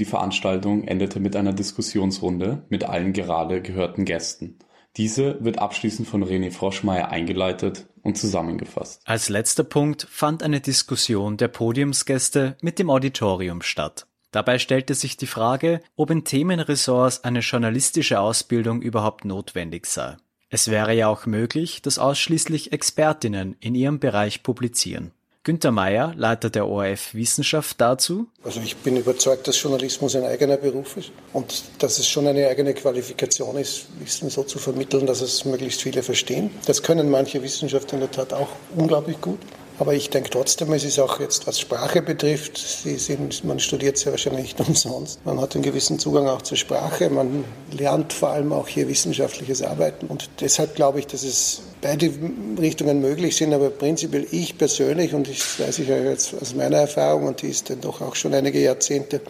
Die 0.00 0.04
Veranstaltung 0.04 0.82
endete 0.88 1.20
mit 1.20 1.36
einer 1.36 1.52
Diskussionsrunde 1.52 2.64
mit 2.70 2.82
allen 2.82 3.12
gerade 3.12 3.62
gehörten 3.62 4.04
Gästen. 4.04 4.58
Diese 4.98 5.42
wird 5.42 5.60
abschließend 5.60 6.08
von 6.08 6.24
René 6.24 6.50
Froschmeier 6.50 7.08
eingeleitet 7.08 7.86
und 8.02 8.18
zusammengefasst. 8.18 9.00
Als 9.04 9.28
letzter 9.28 9.62
Punkt 9.62 10.06
fand 10.10 10.42
eine 10.42 10.60
Diskussion 10.60 11.36
der 11.36 11.48
Podiumsgäste 11.48 12.56
mit 12.60 12.80
dem 12.80 12.90
Auditorium 12.90 13.62
statt. 13.62 14.08
Dabei 14.32 14.58
stellte 14.58 14.94
sich 14.94 15.16
die 15.16 15.28
Frage, 15.28 15.80
ob 15.96 16.10
in 16.10 16.24
Themenressorts 16.24 17.22
eine 17.24 17.40
journalistische 17.40 18.20
Ausbildung 18.20 18.82
überhaupt 18.82 19.24
notwendig 19.24 19.86
sei. 19.86 20.16
Es 20.50 20.68
wäre 20.68 20.94
ja 20.94 21.08
auch 21.08 21.26
möglich, 21.26 21.80
dass 21.80 21.98
ausschließlich 21.98 22.72
Expertinnen 22.72 23.56
in 23.60 23.74
ihrem 23.74 24.00
Bereich 24.00 24.42
publizieren. 24.42 25.12
Günter 25.48 25.70
Meyer, 25.70 26.12
Leiter 26.14 26.50
der 26.50 26.68
ORF 26.68 27.14
Wissenschaft 27.14 27.80
dazu. 27.80 28.26
Also 28.44 28.60
ich 28.60 28.76
bin 28.76 28.98
überzeugt, 28.98 29.48
dass 29.48 29.62
Journalismus 29.62 30.14
ein 30.14 30.24
eigener 30.24 30.58
Beruf 30.58 30.98
ist 30.98 31.10
und 31.32 31.64
dass 31.78 31.98
es 31.98 32.06
schon 32.06 32.26
eine 32.26 32.48
eigene 32.48 32.74
Qualifikation 32.74 33.56
ist, 33.56 33.86
Wissen 33.98 34.28
so 34.28 34.42
zu 34.42 34.58
vermitteln, 34.58 35.06
dass 35.06 35.22
es 35.22 35.46
möglichst 35.46 35.80
viele 35.80 36.02
verstehen. 36.02 36.50
Das 36.66 36.82
können 36.82 37.10
manche 37.10 37.42
Wissenschaftler 37.42 37.94
in 37.94 38.00
der 38.00 38.10
Tat 38.10 38.34
auch 38.34 38.50
unglaublich 38.76 39.18
gut. 39.22 39.38
Aber 39.78 39.94
ich 39.94 40.10
denke 40.10 40.30
trotzdem, 40.30 40.72
es 40.72 40.84
ist 40.84 40.98
auch 40.98 41.20
jetzt, 41.20 41.46
was 41.46 41.60
Sprache 41.60 42.02
betrifft, 42.02 42.58
sind, 42.58 43.44
man 43.44 43.60
studiert 43.60 43.96
sehr 43.96 44.12
wahrscheinlich 44.12 44.58
nicht 44.58 44.60
umsonst. 44.68 45.24
Man 45.24 45.40
hat 45.40 45.54
einen 45.54 45.62
gewissen 45.62 45.98
Zugang 45.98 46.26
auch 46.26 46.42
zur 46.42 46.56
Sprache. 46.56 47.08
Man 47.10 47.44
lernt 47.70 48.12
vor 48.12 48.30
allem 48.30 48.52
auch 48.52 48.66
hier 48.66 48.88
wissenschaftliches 48.88 49.62
Arbeiten. 49.62 50.06
Und 50.06 50.30
deshalb 50.40 50.74
glaube 50.74 50.98
ich, 50.98 51.06
dass 51.06 51.22
es 51.22 51.62
beide 51.80 52.10
Richtungen 52.58 53.00
möglich 53.00 53.36
sind. 53.36 53.54
Aber 53.54 53.70
prinzipiell 53.70 54.26
ich 54.32 54.58
persönlich, 54.58 55.14
und 55.14 55.28
das 55.28 55.60
weiß 55.60 55.78
ich 55.78 55.88
ja 55.88 55.96
jetzt 55.96 56.34
aus 56.40 56.54
meiner 56.54 56.78
Erfahrung, 56.78 57.26
und 57.26 57.42
die 57.42 57.48
ist 57.48 57.70
dann 57.70 57.80
doch 57.80 58.00
auch 58.00 58.16
schon 58.16 58.34
einige 58.34 58.60
Jahrzehnte, 58.60 59.20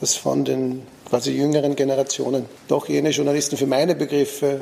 dass 0.00 0.14
von 0.14 0.44
den 0.44 0.82
quasi 1.08 1.32
jüngeren 1.32 1.74
Generationen 1.74 2.46
doch 2.68 2.88
jene 2.88 3.10
Journalisten 3.10 3.56
für 3.56 3.66
meine 3.66 3.94
Begriffe 3.94 4.60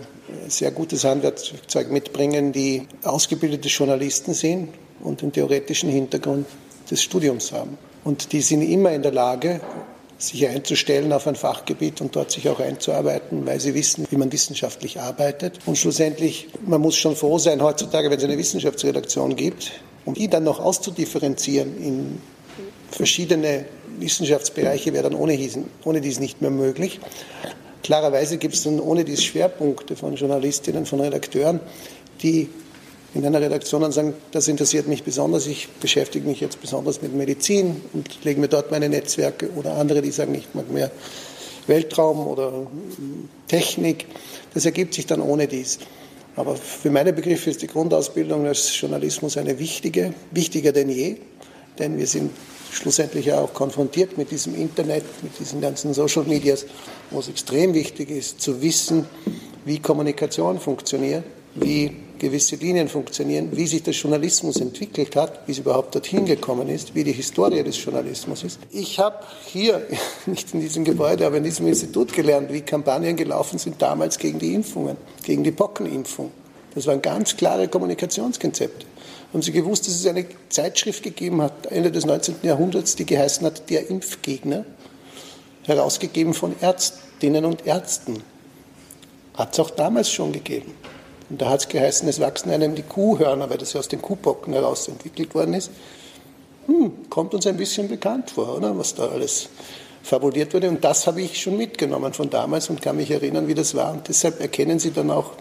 sehr 0.49 0.71
gutes 0.71 1.05
Handwerkzeug 1.05 1.90
mitbringen, 1.90 2.52
die 2.52 2.87
ausgebildete 3.02 3.69
Journalisten 3.69 4.35
sind, 4.35 4.69
und 5.00 5.23
den 5.23 5.33
theoretischen 5.33 5.90
Hintergrund 5.90 6.47
des 6.90 7.02
Studiums 7.02 7.52
haben. 7.52 7.78
Und 8.05 8.33
die 8.33 8.40
sind 8.40 8.62
immer 8.62 8.93
in 8.93 9.02
der 9.02 9.12
Lage, 9.12 9.61
sich 10.19 10.47
einzustellen 10.49 11.12
auf 11.12 11.26
ein 11.26 11.37
Fachgebiet 11.37 12.00
und 12.00 12.16
dort 12.16 12.31
sich 12.31 12.49
auch 12.49 12.61
einzuarbeiten, 12.61 13.45
weil 13.45 13.61
sie 13.61 13.75
wissen, 13.75 14.07
wie 14.11 14.16
man 14.16 14.33
wissenschaftlich 14.33 14.99
arbeitet. 14.99 15.59
Und 15.66 15.76
schlussendlich, 15.76 16.49
man 16.64 16.81
muss 16.81 16.97
schon 16.97 17.16
froh 17.16 17.38
sein 17.38 17.62
heutzutage, 17.62 18.11
wenn 18.11 18.16
es 18.16 18.25
eine 18.25 18.38
Wissenschaftsredaktion 18.38 19.37
gibt, 19.37 19.73
um 20.07 20.14
die 20.14 20.28
dann 20.28 20.45
noch 20.45 20.59
auszudifferenzieren 20.59 21.76
in 21.83 22.23
verschiedene 22.90 23.66
Wissenschaftsbereiche 24.00 24.93
wäre 24.93 25.05
dann 25.05 25.15
ohnehin, 25.19 25.67
ohne 25.85 26.00
dies 26.00 26.21
nicht 26.21 26.41
mehr 26.41 26.50
möglich. 26.50 27.00
Klarerweise 27.83 28.38
gibt 28.38 28.55
es 28.55 28.65
dann 28.65 28.81
ohne 28.81 29.05
dies 29.05 29.23
Schwerpunkte 29.23 29.97
von 29.97 30.17
Journalistinnen, 30.17 30.87
von 30.87 31.00
Redakteuren, 31.00 31.61
die 32.23 32.49
in 33.15 33.25
einer 33.25 33.41
Redaktion 33.41 33.83
und 33.83 33.93
sagen, 33.93 34.15
das 34.33 34.49
interessiert 34.49 34.88
mich 34.88 35.03
besonders, 35.03 35.47
ich 35.47 35.69
beschäftige 35.81 36.26
mich 36.29 36.41
jetzt 36.41 36.61
besonders 36.61 37.00
mit 37.00 37.15
Medizin 37.15 37.81
und 37.93 38.25
lege 38.25 38.41
mir 38.41 38.49
dort 38.49 38.71
meine 38.71 38.88
Netzwerke 38.88 39.50
oder 39.57 39.76
andere, 39.76 40.03
die 40.03 40.11
sagen, 40.11 40.35
ich 40.35 40.49
mag 40.53 40.71
mehr 40.71 40.91
Weltraum 41.67 42.26
oder 42.26 42.67
Technik. 43.49 44.07
Das 44.53 44.65
ergibt 44.67 44.95
sich 44.95 45.07
dann 45.07 45.21
ohne 45.21 45.49
dies. 45.49 45.79
Aber 46.37 46.57
für 46.57 46.91
meine 46.91 47.12
Begriffe 47.12 47.50
ist 47.50 47.62
die 47.62 47.67
Grundausbildung 47.67 48.47
als 48.47 48.79
Journalismus 48.79 49.37
eine 49.37 49.59
wichtige, 49.59 50.12
wichtiger 50.31 50.73
denn 50.73 50.91
je, 50.91 51.17
denn 51.79 51.97
wir 51.97 52.07
sind 52.07 52.31
schlussendlich 52.70 53.32
auch 53.32 53.52
konfrontiert 53.52 54.18
mit 54.18 54.30
diesem 54.30 54.54
Internet, 54.54 55.04
mit 55.23 55.38
diesen 55.38 55.61
ganzen 55.61 55.94
Social 55.94 56.25
Medias, 56.25 56.66
wo 57.11 57.20
es 57.20 57.28
extrem 57.28 57.75
wichtig 57.75 58.11
ist 58.11 58.40
zu 58.40 58.61
wissen, 58.62 59.06
wie 59.64 59.78
Kommunikation 59.80 60.61
funktioniert, 60.61 61.25
wie 61.54 61.90
gewisse 62.18 62.56
Linien 62.56 62.88
funktionieren, 62.88 63.50
wie 63.52 63.66
sich 63.66 63.82
der 63.82 63.92
Journalismus 63.92 64.61
entwickelt 64.61 65.16
hat, 65.16 65.46
wie 65.46 65.52
es 65.52 65.58
überhaupt 65.58 65.94
dorthin 65.94 66.25
gekommen 66.25 66.68
ist, 66.68 66.94
wie 66.94 67.04
die 67.04 67.12
Historie 67.12 67.62
des 67.62 67.82
Journalismus 67.82 68.44
ist. 68.44 68.58
Ich 68.70 68.99
habe 68.99 69.18
hier, 69.46 69.87
nicht 70.26 70.52
in 70.54 70.61
diesem 70.61 70.85
Gebäude, 70.85 71.26
aber 71.26 71.37
in 71.37 71.44
diesem 71.44 71.66
Institut 71.66 72.12
gelernt, 72.12 72.52
wie 72.52 72.62
Kampagnen 72.62 73.16
gelaufen 73.16 73.58
sind 73.58 73.80
damals 73.80 74.18
gegen 74.18 74.38
die 74.38 74.54
Impfungen, 74.54 74.96
gegen 75.25 75.44
die 75.44 75.52
Pockenimpfung. 75.52 76.30
Das 76.75 76.87
waren 76.87 77.00
ganz 77.00 77.37
klare 77.37 77.68
Kommunikationskonzepte. 77.68 78.87
Haben 79.33 79.42
Sie 79.42 79.52
gewusst, 79.52 79.87
dass 79.87 79.95
es 79.95 80.06
eine 80.06 80.26
Zeitschrift 80.49 81.02
gegeben 81.02 81.42
hat, 81.42 81.66
Ende 81.66 81.90
des 81.90 82.06
19. 82.06 82.37
Jahrhunderts, 82.42 82.97
die 82.97 83.06
geheißen 83.06 83.45
hat 83.47 83.68
Der 83.71 83.90
Impfgegner, 83.90 84.64
herausgegeben 85.64 86.33
von 86.33 86.54
Ärztinnen 86.61 87.45
und 87.45 87.66
Ärzten. 87.66 88.23
Hat 89.35 89.52
es 89.52 89.61
auch 89.61 89.71
damals 89.71 90.11
schon 90.11 90.33
gegeben. 90.33 90.75
Und 91.28 91.42
da 91.42 91.50
hat 91.50 91.61
es 91.61 91.68
geheißen, 91.68 92.09
es 92.09 92.21
wachsen 92.21 92.50
einem 92.50 92.75
die 92.75 92.83
Kuhhörner, 92.83 93.50
weil 93.50 93.59
das 93.59 93.73
ja 93.73 93.80
aus 93.80 93.88
den 93.88 94.00
Kuhbocken 94.00 94.52
heraus 94.52 94.87
entwickelt 94.88 95.35
worden 95.35 95.54
ist. 95.54 95.71
Hm, 96.66 97.11
kommt 97.11 97.35
uns 97.35 97.47
ein 97.47 97.56
bisschen 97.56 97.88
bekannt 97.88 98.30
vor, 98.30 98.56
oder? 98.56 98.76
Was 98.78 98.95
da 98.95 99.09
alles 99.09 99.49
fabuliert 100.02 100.54
wurde. 100.54 100.68
Und 100.68 100.85
das 100.85 101.06
habe 101.06 101.21
ich 101.21 101.40
schon 101.40 101.56
mitgenommen 101.56 102.12
von 102.12 102.30
damals 102.30 102.71
und 102.71 102.80
kann 102.80 102.97
mich 102.97 103.11
erinnern, 103.11 103.49
wie 103.49 103.54
das 103.54 103.75
war. 103.75 103.92
Und 103.92 104.09
deshalb 104.09 104.40
erkennen 104.40 104.78
Sie 104.78 104.92
dann 104.92 105.11
auch, 105.11 105.33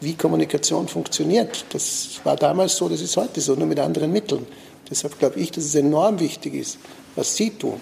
wie 0.00 0.14
Kommunikation 0.14 0.88
funktioniert. 0.88 1.64
Das 1.70 2.20
war 2.24 2.36
damals 2.36 2.76
so, 2.76 2.88
das 2.88 3.00
ist 3.00 3.16
heute 3.16 3.40
so, 3.40 3.54
nur 3.54 3.66
mit 3.66 3.78
anderen 3.78 4.12
Mitteln. 4.12 4.46
Deshalb 4.90 5.18
glaube 5.18 5.38
ich, 5.40 5.50
dass 5.50 5.64
es 5.64 5.74
enorm 5.74 6.20
wichtig 6.20 6.54
ist, 6.54 6.78
was 7.14 7.36
Sie 7.36 7.50
tun, 7.50 7.80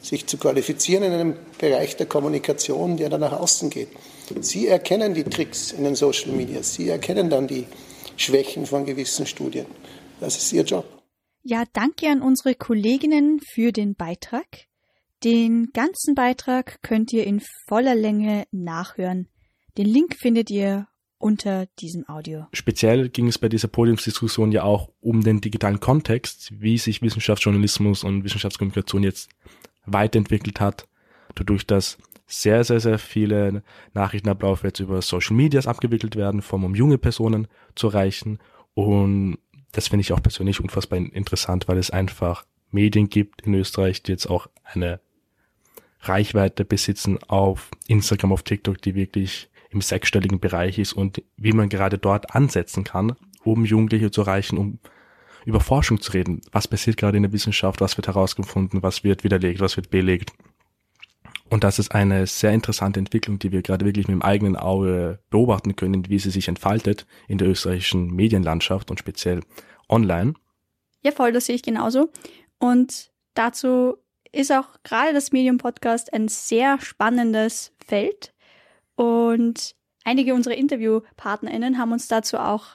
sich 0.00 0.26
zu 0.26 0.38
qualifizieren 0.38 1.04
in 1.04 1.12
einem 1.12 1.36
Bereich 1.58 1.96
der 1.96 2.06
Kommunikation, 2.06 2.96
der 2.96 3.10
dann 3.10 3.20
nach 3.20 3.32
außen 3.32 3.70
geht. 3.70 3.88
Sie 4.40 4.68
erkennen 4.68 5.14
die 5.14 5.24
Tricks 5.24 5.72
in 5.72 5.84
den 5.84 5.96
Social 5.96 6.32
Media. 6.32 6.62
Sie 6.62 6.88
erkennen 6.88 7.28
dann 7.28 7.46
die 7.46 7.66
Schwächen 8.16 8.66
von 8.66 8.86
gewissen 8.86 9.26
Studien. 9.26 9.66
Das 10.20 10.36
ist 10.36 10.52
Ihr 10.52 10.62
Job. 10.62 10.86
Ja, 11.42 11.64
danke 11.72 12.08
an 12.08 12.22
unsere 12.22 12.54
Kolleginnen 12.54 13.38
für 13.40 13.70
den 13.70 13.94
Beitrag. 13.94 14.46
Den 15.24 15.70
ganzen 15.72 16.14
Beitrag 16.14 16.80
könnt 16.82 17.12
ihr 17.12 17.26
in 17.26 17.42
voller 17.66 17.94
Länge 17.94 18.44
nachhören. 18.50 19.28
Den 19.76 19.86
Link 19.86 20.16
findet 20.16 20.50
ihr 20.50 20.86
unter 21.24 21.64
diesem 21.78 22.06
Audio. 22.06 22.46
Speziell 22.52 23.08
ging 23.08 23.28
es 23.28 23.38
bei 23.38 23.48
dieser 23.48 23.68
Podiumsdiskussion 23.68 24.52
ja 24.52 24.62
auch 24.62 24.90
um 25.00 25.22
den 25.22 25.40
digitalen 25.40 25.80
Kontext, 25.80 26.52
wie 26.60 26.76
sich 26.76 27.00
Wissenschaftsjournalismus 27.00 28.04
und 28.04 28.24
Wissenschaftskommunikation 28.24 29.02
jetzt 29.02 29.30
weiterentwickelt 29.86 30.60
hat, 30.60 30.86
dadurch, 31.34 31.66
dass 31.66 31.96
sehr, 32.26 32.62
sehr, 32.62 32.78
sehr 32.78 32.98
viele 32.98 33.62
Nachrichtenabläufe 33.94 34.66
jetzt 34.66 34.80
über 34.80 35.00
Social 35.00 35.34
Medias 35.34 35.66
abgewickelt 35.66 36.14
werden, 36.14 36.42
vor 36.42 36.58
allem 36.58 36.66
um 36.66 36.74
junge 36.74 36.98
Personen 36.98 37.48
zu 37.74 37.86
erreichen. 37.88 38.38
Und 38.74 39.38
das 39.72 39.88
finde 39.88 40.02
ich 40.02 40.12
auch 40.12 40.22
persönlich 40.22 40.60
unfassbar 40.60 40.98
interessant, 40.98 41.68
weil 41.68 41.78
es 41.78 41.90
einfach 41.90 42.44
Medien 42.70 43.08
gibt 43.08 43.40
in 43.40 43.54
Österreich, 43.54 44.02
die 44.02 44.12
jetzt 44.12 44.26
auch 44.26 44.48
eine 44.62 45.00
Reichweite 46.00 46.66
besitzen 46.66 47.18
auf 47.28 47.70
Instagram, 47.88 48.32
auf 48.32 48.42
TikTok, 48.42 48.82
die 48.82 48.94
wirklich 48.94 49.48
im 49.74 49.80
sechsstelligen 49.80 50.40
Bereich 50.40 50.78
ist 50.78 50.92
und 50.92 51.22
wie 51.36 51.52
man 51.52 51.68
gerade 51.68 51.98
dort 51.98 52.34
ansetzen 52.34 52.84
kann, 52.84 53.16
um 53.42 53.64
Jugendliche 53.64 54.10
zu 54.10 54.22
erreichen, 54.22 54.56
um 54.56 54.78
über 55.44 55.60
Forschung 55.60 56.00
zu 56.00 56.12
reden. 56.12 56.40
Was 56.52 56.68
passiert 56.68 56.96
gerade 56.96 57.16
in 57.16 57.22
der 57.22 57.32
Wissenschaft? 57.32 57.80
Was 57.80 57.96
wird 57.96 58.06
herausgefunden? 58.06 58.82
Was 58.82 59.04
wird 59.04 59.24
widerlegt? 59.24 59.60
Was 59.60 59.76
wird 59.76 59.90
belegt? 59.90 60.32
Und 61.50 61.62
das 61.62 61.78
ist 61.78 61.94
eine 61.94 62.26
sehr 62.26 62.52
interessante 62.52 62.98
Entwicklung, 62.98 63.38
die 63.38 63.52
wir 63.52 63.62
gerade 63.62 63.84
wirklich 63.84 64.08
mit 64.08 64.14
dem 64.14 64.22
eigenen 64.22 64.56
Auge 64.56 65.18
beobachten 65.30 65.76
können, 65.76 66.08
wie 66.08 66.18
sie 66.18 66.30
sich 66.30 66.48
entfaltet 66.48 67.06
in 67.28 67.38
der 67.38 67.48
österreichischen 67.48 68.08
Medienlandschaft 68.08 68.90
und 68.90 68.98
speziell 68.98 69.40
online. 69.88 70.34
Ja, 71.02 71.12
voll, 71.12 71.32
das 71.32 71.46
sehe 71.46 71.54
ich 71.54 71.62
genauso. 71.62 72.10
Und 72.58 73.12
dazu 73.34 73.98
ist 74.32 74.50
auch 74.50 74.66
gerade 74.82 75.12
das 75.12 75.32
Medium 75.32 75.58
Podcast 75.58 76.12
ein 76.12 76.28
sehr 76.28 76.80
spannendes 76.80 77.72
Feld. 77.86 78.33
Und 78.96 79.74
einige 80.04 80.34
unserer 80.34 80.54
InterviewpartnerInnen 80.54 81.78
haben 81.78 81.92
uns 81.92 82.08
dazu 82.08 82.38
auch, 82.38 82.66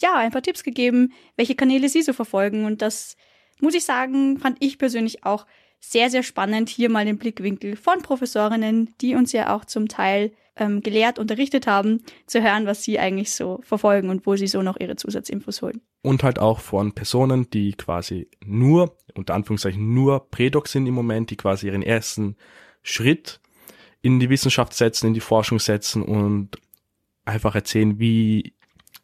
ja, 0.00 0.14
ein 0.16 0.32
paar 0.32 0.42
Tipps 0.42 0.64
gegeben, 0.64 1.12
welche 1.36 1.54
Kanäle 1.54 1.88
sie 1.88 2.02
so 2.02 2.12
verfolgen. 2.12 2.64
Und 2.64 2.82
das 2.82 3.16
muss 3.60 3.74
ich 3.74 3.84
sagen, 3.84 4.38
fand 4.38 4.56
ich 4.60 4.78
persönlich 4.78 5.24
auch 5.24 5.46
sehr, 5.80 6.10
sehr 6.10 6.22
spannend, 6.22 6.68
hier 6.68 6.90
mal 6.90 7.04
den 7.04 7.18
Blickwinkel 7.18 7.76
von 7.76 8.00
Professorinnen, 8.02 8.94
die 9.00 9.14
uns 9.14 9.32
ja 9.32 9.54
auch 9.54 9.64
zum 9.64 9.88
Teil 9.88 10.32
ähm, 10.56 10.80
gelehrt, 10.80 11.18
unterrichtet 11.18 11.66
haben, 11.66 12.02
zu 12.26 12.42
hören, 12.42 12.66
was 12.66 12.82
sie 12.82 12.98
eigentlich 12.98 13.32
so 13.32 13.60
verfolgen 13.62 14.08
und 14.08 14.26
wo 14.26 14.36
sie 14.36 14.46
so 14.46 14.62
noch 14.62 14.78
ihre 14.78 14.96
Zusatzinfos 14.96 15.62
holen. 15.62 15.80
Und 16.02 16.22
halt 16.22 16.38
auch 16.38 16.60
von 16.60 16.92
Personen, 16.92 17.50
die 17.50 17.72
quasi 17.72 18.28
nur, 18.44 18.96
unter 19.14 19.34
Anführungszeichen, 19.34 19.92
nur 19.92 20.30
Prädoc 20.30 20.68
sind 20.68 20.86
im 20.86 20.94
Moment, 20.94 21.30
die 21.30 21.36
quasi 21.36 21.66
ihren 21.66 21.82
ersten 21.82 22.36
Schritt 22.82 23.40
in 24.04 24.20
die 24.20 24.30
Wissenschaft 24.30 24.74
setzen, 24.74 25.08
in 25.08 25.14
die 25.14 25.20
Forschung 25.20 25.58
setzen 25.58 26.02
und 26.02 26.50
einfach 27.24 27.54
erzählen, 27.54 27.98
wie, 27.98 28.54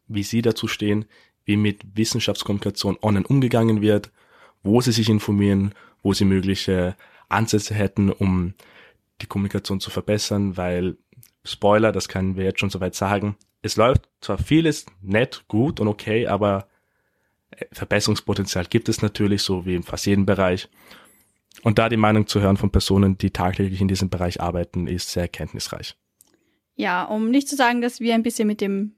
wie 0.08 0.22
sie 0.22 0.42
dazu 0.42 0.68
stehen, 0.68 1.06
wie 1.44 1.56
mit 1.56 1.96
Wissenschaftskommunikation 1.96 2.98
online 3.00 3.26
umgegangen 3.26 3.80
wird, 3.80 4.10
wo 4.62 4.80
sie 4.80 4.92
sich 4.92 5.08
informieren 5.08 5.74
wo 6.02 6.12
sie 6.12 6.24
mögliche 6.24 6.96
Ansätze 7.28 7.74
hätten, 7.74 8.10
um 8.10 8.54
die 9.20 9.26
Kommunikation 9.26 9.80
zu 9.80 9.90
verbessern, 9.90 10.56
weil 10.56 10.96
Spoiler, 11.44 11.92
das 11.92 12.08
können 12.08 12.36
wir 12.36 12.44
jetzt 12.44 12.60
schon 12.60 12.70
soweit 12.70 12.94
sagen, 12.94 13.36
es 13.62 13.76
läuft 13.76 14.08
zwar 14.20 14.38
vieles 14.38 14.86
nett, 15.02 15.44
gut 15.48 15.80
und 15.80 15.88
okay, 15.88 16.26
aber 16.26 16.68
äh, 17.50 17.66
Verbesserungspotenzial 17.72 18.66
gibt 18.66 18.88
es 18.88 19.02
natürlich, 19.02 19.42
so 19.42 19.66
wie 19.66 19.74
in 19.74 19.82
fast 19.82 20.06
jedem 20.06 20.26
Bereich. 20.26 20.68
Und 21.62 21.78
da 21.78 21.88
die 21.88 21.96
Meinung 21.96 22.26
zu 22.26 22.40
hören 22.40 22.56
von 22.56 22.70
Personen, 22.70 23.18
die 23.18 23.30
tagtäglich 23.30 23.80
in 23.80 23.88
diesem 23.88 24.08
Bereich 24.08 24.40
arbeiten, 24.40 24.86
ist 24.86 25.10
sehr 25.10 25.24
erkenntnisreich. 25.24 25.96
Ja, 26.74 27.04
um 27.04 27.30
nicht 27.30 27.48
zu 27.48 27.56
sagen, 27.56 27.82
dass 27.82 28.00
wir 28.00 28.14
ein 28.14 28.22
bisschen 28.22 28.48
mit 28.48 28.60
dem 28.60 28.94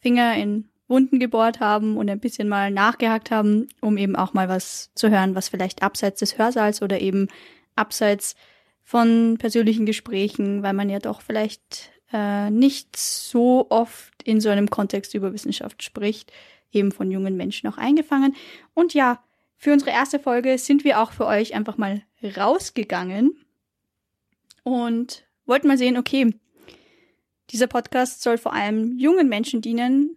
Finger 0.00 0.34
in 0.36 0.68
Wunden 0.88 1.20
gebohrt 1.20 1.60
haben 1.60 1.96
und 1.96 2.10
ein 2.10 2.18
bisschen 2.20 2.48
mal 2.48 2.70
nachgehakt 2.70 3.30
haben, 3.30 3.68
um 3.80 3.96
eben 3.96 4.16
auch 4.16 4.32
mal 4.32 4.48
was 4.48 4.90
zu 4.94 5.10
hören, 5.10 5.34
was 5.34 5.48
vielleicht 5.48 5.82
abseits 5.82 6.20
des 6.20 6.38
Hörsaals 6.38 6.82
oder 6.82 7.00
eben 7.00 7.28
abseits 7.76 8.34
von 8.82 9.36
persönlichen 9.38 9.86
Gesprächen, 9.86 10.62
weil 10.62 10.72
man 10.72 10.88
ja 10.88 10.98
doch 10.98 11.20
vielleicht 11.20 11.92
äh, 12.12 12.50
nicht 12.50 12.96
so 12.96 13.66
oft 13.70 14.22
in 14.24 14.40
so 14.40 14.48
einem 14.48 14.68
Kontext 14.68 15.14
über 15.14 15.32
Wissenschaft 15.32 15.82
spricht, 15.84 16.32
eben 16.72 16.90
von 16.90 17.10
jungen 17.10 17.36
Menschen 17.36 17.68
auch 17.68 17.78
eingefangen. 17.78 18.34
Und 18.74 18.94
ja, 18.94 19.22
für 19.60 19.74
unsere 19.74 19.90
erste 19.90 20.18
Folge 20.18 20.56
sind 20.56 20.84
wir 20.84 21.00
auch 21.02 21.12
für 21.12 21.26
euch 21.26 21.54
einfach 21.54 21.76
mal 21.76 22.02
rausgegangen 22.24 23.44
und 24.64 25.26
wollten 25.44 25.68
mal 25.68 25.76
sehen, 25.76 25.98
okay, 25.98 26.34
dieser 27.50 27.66
Podcast 27.66 28.22
soll 28.22 28.38
vor 28.38 28.54
allem 28.54 28.98
jungen 28.98 29.28
Menschen 29.28 29.60
dienen, 29.60 30.16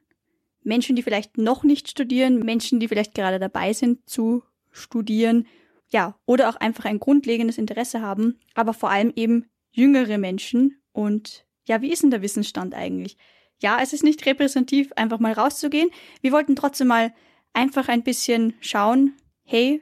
Menschen, 0.63 0.95
die 0.95 1.03
vielleicht 1.03 1.37
noch 1.37 1.65
nicht 1.65 1.89
studieren, 1.89 2.39
Menschen, 2.39 2.79
die 2.79 2.87
vielleicht 2.87 3.15
gerade 3.15 3.37
dabei 3.37 3.73
sind 3.73 4.09
zu 4.09 4.43
studieren, 4.71 5.45
ja, 5.89 6.17
oder 6.25 6.47
auch 6.47 6.55
einfach 6.55 6.85
ein 6.85 7.01
grundlegendes 7.01 7.57
Interesse 7.57 7.99
haben, 7.99 8.39
aber 8.53 8.73
vor 8.73 8.91
allem 8.91 9.11
eben 9.17 9.49
jüngere 9.71 10.17
Menschen 10.17 10.81
und 10.93 11.45
ja, 11.67 11.81
wie 11.81 11.91
ist 11.91 12.01
denn 12.01 12.11
der 12.11 12.21
Wissensstand 12.21 12.73
eigentlich? 12.73 13.17
Ja, 13.61 13.79
es 13.81 13.91
ist 13.91 14.05
nicht 14.05 14.25
repräsentativ, 14.25 14.93
einfach 14.93 15.19
mal 15.19 15.33
rauszugehen. 15.33 15.89
Wir 16.21 16.31
wollten 16.31 16.55
trotzdem 16.55 16.87
mal 16.87 17.13
einfach 17.51 17.89
ein 17.89 18.03
bisschen 18.03 18.53
schauen, 18.61 19.15
hey, 19.45 19.81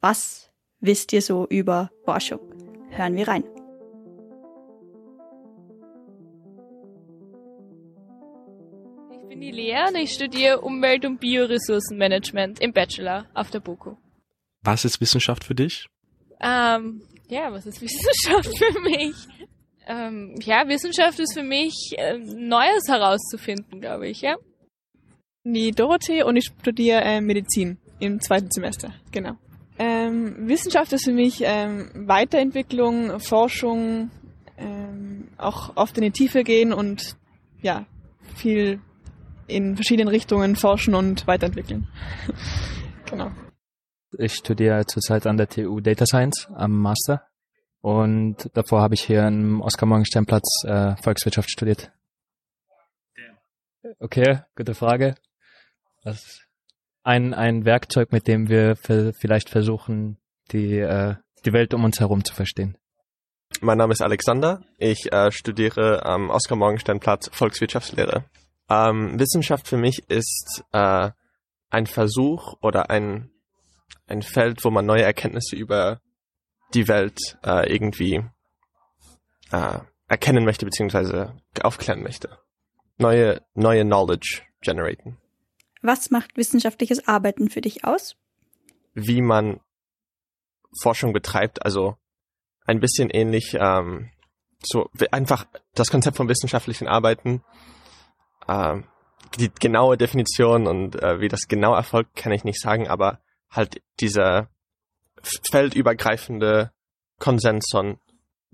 was 0.00 0.50
wisst 0.80 1.12
ihr 1.12 1.22
so 1.22 1.46
über 1.48 1.90
Forschung? 2.04 2.40
Hören 2.90 3.16
wir 3.16 3.28
rein. 3.28 3.44
Ich 9.12 9.28
bin 9.28 9.40
die 9.40 9.50
Lea 9.50 9.88
und 9.88 9.96
ich 9.96 10.12
studiere 10.12 10.60
Umwelt- 10.60 11.04
und 11.04 11.18
Bioressourcenmanagement 11.20 12.60
im 12.60 12.72
Bachelor 12.72 13.26
auf 13.34 13.50
der 13.50 13.60
BOKU. 13.60 13.96
Was 14.62 14.84
ist 14.84 15.00
Wissenschaft 15.00 15.44
für 15.44 15.54
dich? 15.54 15.86
Ähm, 16.40 17.02
ja, 17.28 17.52
was 17.52 17.66
ist 17.66 17.80
Wissenschaft 17.80 18.56
für 18.58 18.80
mich? 18.80 19.14
Ähm, 19.88 20.34
ja, 20.42 20.66
Wissenschaft 20.68 21.18
ist 21.20 21.34
für 21.34 21.44
mich 21.44 21.94
äh, 21.96 22.18
Neues 22.18 22.88
herauszufinden, 22.88 23.80
glaube 23.80 24.08
ich, 24.08 24.20
ja. 24.20 24.36
Die 25.44 25.70
Dorothee 25.70 26.24
und 26.24 26.36
ich 26.36 26.46
studiere 26.46 27.02
äh, 27.02 27.20
Medizin 27.20 27.78
im 27.98 28.20
zweiten 28.20 28.50
Semester, 28.50 28.92
genau. 29.12 29.36
Ähm, 29.78 30.48
Wissenschaft 30.48 30.92
ist 30.92 31.04
für 31.04 31.12
mich 31.12 31.42
ähm, 31.44 31.90
Weiterentwicklung, 31.94 33.20
Forschung, 33.20 34.10
ähm, 34.56 35.28
auch 35.36 35.76
oft 35.76 35.96
in 35.98 36.04
die 36.04 36.10
Tiefe 36.10 36.44
gehen 36.44 36.72
und 36.72 37.16
ja, 37.60 37.86
viel 38.34 38.80
in 39.46 39.76
verschiedenen 39.76 40.08
Richtungen 40.08 40.56
forschen 40.56 40.94
und 40.94 41.26
weiterentwickeln. 41.26 41.88
genau. 43.10 43.30
Ich 44.18 44.34
studiere 44.34 44.86
zurzeit 44.86 45.26
an 45.26 45.36
der 45.36 45.48
TU 45.48 45.80
Data 45.80 46.06
Science 46.06 46.48
am 46.54 46.72
Master 46.80 47.26
und 47.80 48.50
davor 48.54 48.80
habe 48.80 48.94
ich 48.94 49.02
hier 49.02 49.26
im 49.26 49.60
Oskar-Morgenstern-Platz 49.60 50.64
äh, 50.64 50.96
Volkswirtschaft 51.02 51.50
studiert. 51.50 51.92
Okay, 54.00 54.40
gute 54.56 54.74
Frage. 54.74 55.14
Ist 56.02 56.45
ein, 57.06 57.34
ein 57.34 57.64
Werkzeug, 57.64 58.12
mit 58.12 58.26
dem 58.26 58.48
wir 58.48 58.76
vielleicht 58.76 59.48
versuchen, 59.48 60.18
die, 60.50 60.78
äh, 60.78 61.14
die 61.44 61.52
Welt 61.52 61.72
um 61.72 61.84
uns 61.84 62.00
herum 62.00 62.24
zu 62.24 62.34
verstehen. 62.34 62.76
Mein 63.60 63.78
Name 63.78 63.92
ist 63.92 64.02
Alexander. 64.02 64.62
Ich 64.76 65.12
äh, 65.12 65.30
studiere 65.30 66.04
am 66.04 66.30
Oskar-Morgenstern-Platz 66.30 67.30
Volkswirtschaftslehre. 67.32 68.24
Ähm, 68.68 69.18
Wissenschaft 69.20 69.68
für 69.68 69.76
mich 69.76 70.10
ist 70.10 70.64
äh, 70.72 71.10
ein 71.70 71.86
Versuch 71.86 72.54
oder 72.60 72.90
ein, 72.90 73.30
ein 74.08 74.22
Feld, 74.22 74.64
wo 74.64 74.70
man 74.70 74.84
neue 74.84 75.02
Erkenntnisse 75.02 75.54
über 75.54 76.00
die 76.74 76.88
Welt 76.88 77.18
äh, 77.44 77.72
irgendwie 77.72 78.24
äh, 79.52 79.78
erkennen 80.08 80.44
möchte 80.44 80.64
beziehungsweise 80.64 81.36
aufklären 81.62 82.02
möchte. 82.02 82.36
Neue, 82.98 83.42
neue 83.54 83.84
Knowledge 83.84 84.42
generaten. 84.60 85.18
Was 85.86 86.10
macht 86.10 86.36
wissenschaftliches 86.36 87.06
Arbeiten 87.06 87.48
für 87.48 87.60
dich 87.60 87.84
aus? 87.84 88.16
Wie 88.94 89.22
man 89.22 89.60
Forschung 90.82 91.12
betreibt, 91.12 91.64
also 91.64 91.96
ein 92.64 92.80
bisschen 92.80 93.08
ähnlich, 93.08 93.56
ähm, 93.60 94.10
so 94.60 94.90
einfach 95.12 95.46
das 95.76 95.92
Konzept 95.92 96.16
von 96.16 96.28
wissenschaftlichen 96.28 96.88
Arbeiten. 96.88 97.44
Äh, 98.48 98.80
die 99.38 99.48
genaue 99.60 99.96
Definition 99.96 100.66
und 100.66 101.00
äh, 101.00 101.20
wie 101.20 101.28
das 101.28 101.46
genau 101.46 101.72
erfolgt, 101.72 102.16
kann 102.16 102.32
ich 102.32 102.42
nicht 102.42 102.60
sagen, 102.60 102.88
aber 102.88 103.20
halt 103.48 103.80
dieser 104.00 104.48
feldübergreifende 105.52 106.72
Konsens 107.20 107.68
von 107.70 108.00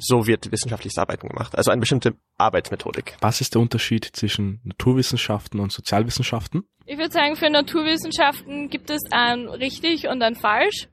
so 0.03 0.27
wird 0.27 0.51
wissenschaftliches 0.51 0.99
Arbeiten 0.99 1.29
gemacht. 1.29 1.57
Also 1.57 1.71
eine 1.71 1.81
bestimmte 1.81 2.15
Arbeitsmethodik. 2.39 3.17
Was 3.21 3.41
ist 3.41 3.55
der 3.55 3.63
Unterschied 3.63 4.05
zwischen 4.05 4.61
Naturwissenschaften 4.65 5.61
und 5.61 5.73
Sozialwissenschaften? 5.73 6.65
Ich 6.87 6.99
würde 6.99 7.13
sagen, 7.13 7.37
für 7.37 7.49
Naturwissenschaften 7.49 8.69
gibt 8.69 8.91
es 8.91 9.01
ein 9.11 9.49
richtig 9.49 10.09
und 10.09 10.23
ein 10.23 10.35
falsch, 10.35 10.89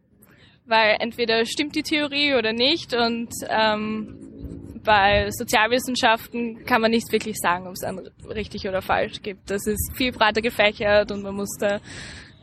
weil 0.65 0.98
entweder 1.00 1.45
stimmt 1.45 1.76
die 1.76 1.84
Theorie 1.84 2.36
oder 2.36 2.54
nicht 2.54 2.93
und 2.93 3.34
ähm, 3.50 4.80
bei 4.84 5.30
Sozialwissenschaften 5.32 6.65
kann 6.65 6.82
man 6.82 6.91
nicht 6.91 7.12
wirklich 7.12 7.38
sagen, 7.38 7.67
ob 7.67 7.74
es 7.74 7.84
ein 7.84 8.00
richtig 8.30 8.67
oder 8.67 8.82
falsch 8.82 9.22
gibt. 9.22 9.50
Das 9.50 9.65
ist 9.65 9.91
viel 9.95 10.12
breiter 10.12 10.41
gefächert 10.41 11.12
und 11.12 11.24
man 11.24 11.36
muss 11.36 11.56
da 11.60 11.80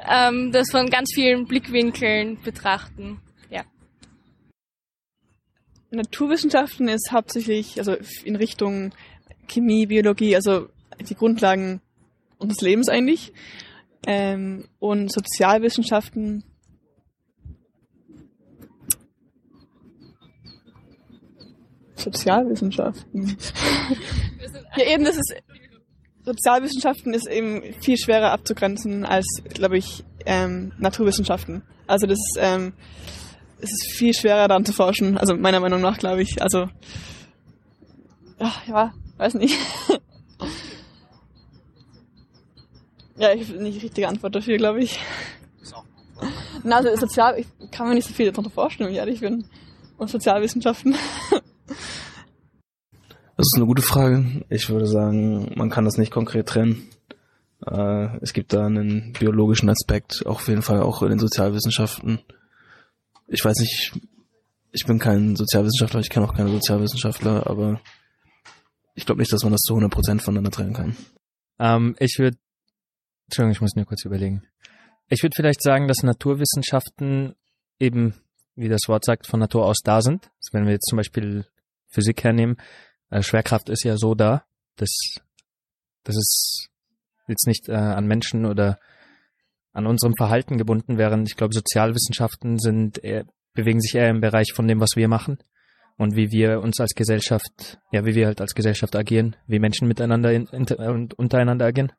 ähm, 0.09 0.53
das 0.53 0.71
von 0.71 0.91
ganz 0.91 1.11
vielen 1.15 1.47
Blickwinkeln 1.47 2.41
betrachten. 2.43 3.21
Naturwissenschaften 5.91 6.89
ist 6.89 7.13
hauptsächlich 7.13 7.79
also 7.79 7.97
in 8.25 8.37
Richtung 8.37 8.93
Chemie, 9.49 9.87
Biologie, 9.87 10.35
also 10.35 10.69
die 11.01 11.15
Grundlagen 11.15 11.81
unseres 12.39 12.61
Lebens 12.61 12.89
eigentlich. 12.89 13.33
Ähm, 14.07 14.69
und 14.79 15.11
Sozialwissenschaften 15.13 16.45
Sozialwissenschaften. 21.97 23.37
ja, 24.77 24.85
eben, 24.85 25.05
das 25.05 25.17
ist 25.17 25.35
Sozialwissenschaften 26.25 27.15
ist 27.15 27.29
eben 27.29 27.63
viel 27.81 27.97
schwerer 27.97 28.33
abzugrenzen 28.33 29.05
als, 29.05 29.27
glaube 29.55 29.79
ich, 29.79 30.05
ähm, 30.25 30.73
Naturwissenschaften. 30.79 31.63
Also 31.87 32.07
das 32.07 32.19
ist, 32.19 32.39
ähm, 32.41 32.73
es 33.61 33.71
ist 33.71 33.93
viel 33.97 34.15
schwerer 34.15 34.49
daran 34.49 34.65
zu 34.65 34.73
forschen, 34.73 35.19
also 35.19 35.37
meiner 35.37 35.61
Meinung 35.61 35.81
nach, 35.81 35.99
glaube 35.99 36.23
ich. 36.23 36.41
Also, 36.43 36.69
ach, 38.39 38.67
ja, 38.67 38.93
weiß 39.17 39.35
nicht. 39.35 39.59
ja, 43.17 43.33
ich 43.33 43.49
habe 43.49 43.63
nicht 43.63 43.77
die 43.81 43.87
richtige 43.87 44.09
Antwort 44.09 44.35
dafür, 44.35 44.57
glaube 44.57 44.81
ich. 44.81 44.99
Na, 46.63 46.77
also 46.77 46.95
sozial, 46.97 47.39
ich 47.39 47.47
kann 47.71 47.89
mir 47.89 47.95
nicht 47.95 48.09
so 48.09 48.15
viel 48.15 48.27
davon 48.27 48.51
vorstellen, 48.51 48.91
wie 48.91 48.97
ehrlich 48.97 49.21
bin. 49.21 49.47
Und 49.99 50.11
Sozialwissenschaften. 50.11 50.95
Das 53.39 53.49
ist 53.53 53.57
eine 53.57 53.67
gute 53.67 53.83
Frage. 53.83 54.25
Ich 54.49 54.71
würde 54.71 54.87
sagen, 54.87 55.53
man 55.57 55.69
kann 55.69 55.85
das 55.85 55.99
nicht 55.99 56.11
konkret 56.11 56.47
trennen. 56.47 56.89
Äh, 57.67 58.17
es 58.23 58.33
gibt 58.33 58.55
da 58.55 58.65
einen 58.65 59.13
biologischen 59.13 59.69
Aspekt, 59.69 60.25
auch 60.25 60.37
auf 60.37 60.49
jeden 60.49 60.63
Fall 60.63 60.81
auch 60.81 61.03
in 61.03 61.11
den 61.11 61.19
Sozialwissenschaften. 61.19 62.21
Ich 63.29 63.45
weiß 63.45 63.59
nicht, 63.59 63.93
ich 64.73 64.87
bin 64.87 64.99
kein 64.99 65.37
Sozialwissenschaftler, 65.37 66.01
ich 66.01 66.11
kenne 66.11 66.27
auch 66.27 66.35
keine 66.35 66.51
Sozialwissenschaftler, 66.51 67.47
aber 67.47 67.81
ich 68.95 69.07
glaube 69.07 69.21
nicht, 69.21 69.33
dass 69.33 69.43
man 69.43 69.53
das 69.53 69.63
zu 69.63 69.75
100% 69.75 70.21
voneinander 70.21 70.51
trennen 70.51 70.73
kann. 70.73 70.97
Ähm, 71.59 71.97
ich 71.99 72.19
würde, 72.19 72.37
Entschuldigung, 73.27 73.53
ich 73.53 73.61
muss 73.61 73.75
nur 73.75 73.87
kurz 73.87 74.05
überlegen. 74.05 74.43
Ich 75.09 75.23
würde 75.23 75.35
vielleicht 75.35 75.63
sagen, 75.63 75.89
dass 75.89 76.03
Naturwissenschaften 76.03 77.35
eben, 77.79 78.15
wie 78.55 78.69
das 78.69 78.89
Wort 78.89 79.05
sagt, 79.05 79.27
von 79.27 79.41
Natur 79.41 79.67
aus 79.67 79.79
da 79.85 80.01
sind. 80.01 80.27
Also 80.27 80.53
wenn 80.53 80.65
wir 80.65 80.73
jetzt 80.73 80.89
zum 80.89 80.97
Beispiel 80.97 81.47
Physik 81.89 82.25
hernehmen, 82.25 82.57
äh, 83.11 83.23
Schwerkraft 83.23 83.69
ist 83.69 83.85
ja 83.85 83.97
so 83.97 84.15
da, 84.15 84.45
dass, 84.77 84.91
dass 86.05 86.17
es 86.17 86.69
jetzt 87.29 87.47
nicht 87.47 87.69
äh, 87.69 87.75
an 87.75 88.07
Menschen 88.07 88.47
oder 88.47 88.79
an 89.77 89.87
unserem 89.87 90.15
Verhalten 90.17 90.59
gebunden, 90.59 90.99
während 90.99 91.29
ich 91.29 91.37
glaube, 91.37 91.55
Sozialwissenschaften 91.55 92.59
sind 92.59 93.03
eher, 93.03 93.25
bewegen 93.55 93.81
sich 93.81 93.95
eher 93.95 94.11
im 94.11 94.21
Bereich 94.21 94.53
von 94.53 94.67
dem, 94.67 94.81
was 94.81 94.97
wir 94.97 95.09
machen 95.09 95.39
und 95.97 96.17
wie 96.17 96.31
wir 96.31 96.61
uns 96.61 96.81
als 96.81 96.95
Gesellschaft, 96.95 97.79
ja, 97.93 98.05
wie 98.05 98.15
wir 98.15 98.27
halt 98.27 98.41
als 98.41 98.55
Gesellschaft 98.55 98.97
agieren, 98.97 99.37
wie 99.47 99.59
Menschen 99.59 99.89
miteinander 99.89 100.31
und 100.31 101.15
untereinander 101.15 101.67
agieren. 101.67 101.93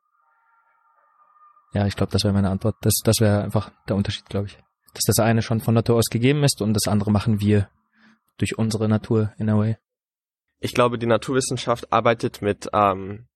Ja, 1.73 1.85
ich 1.85 1.95
glaube, 1.95 2.11
das 2.11 2.23
wäre 2.23 2.33
meine 2.33 2.49
Antwort. 2.49 2.75
Das, 2.81 2.95
das 3.03 3.19
wäre 3.19 3.43
einfach 3.43 3.71
der 3.87 3.95
Unterschied, 3.95 4.25
glaube 4.29 4.47
ich. 4.47 4.57
Dass 4.93 5.03
das 5.05 5.19
eine 5.19 5.41
schon 5.41 5.59
von 5.59 5.73
Natur 5.73 5.97
aus 5.97 6.09
gegeben 6.09 6.43
ist 6.43 6.61
und 6.61 6.73
das 6.73 6.87
andere 6.87 7.11
machen 7.11 7.39
wir 7.39 7.69
durch 8.37 8.57
unsere 8.57 8.87
Natur 8.87 9.33
in 9.37 9.49
a 9.49 9.57
way 9.57 9.77
ich 10.59 10.73
glaube, 10.73 10.97
die 10.97 11.05
Naturwissenschaft 11.05 11.91
arbeitet 11.91 12.41
mit 12.41 12.69
ähm, 12.73 13.27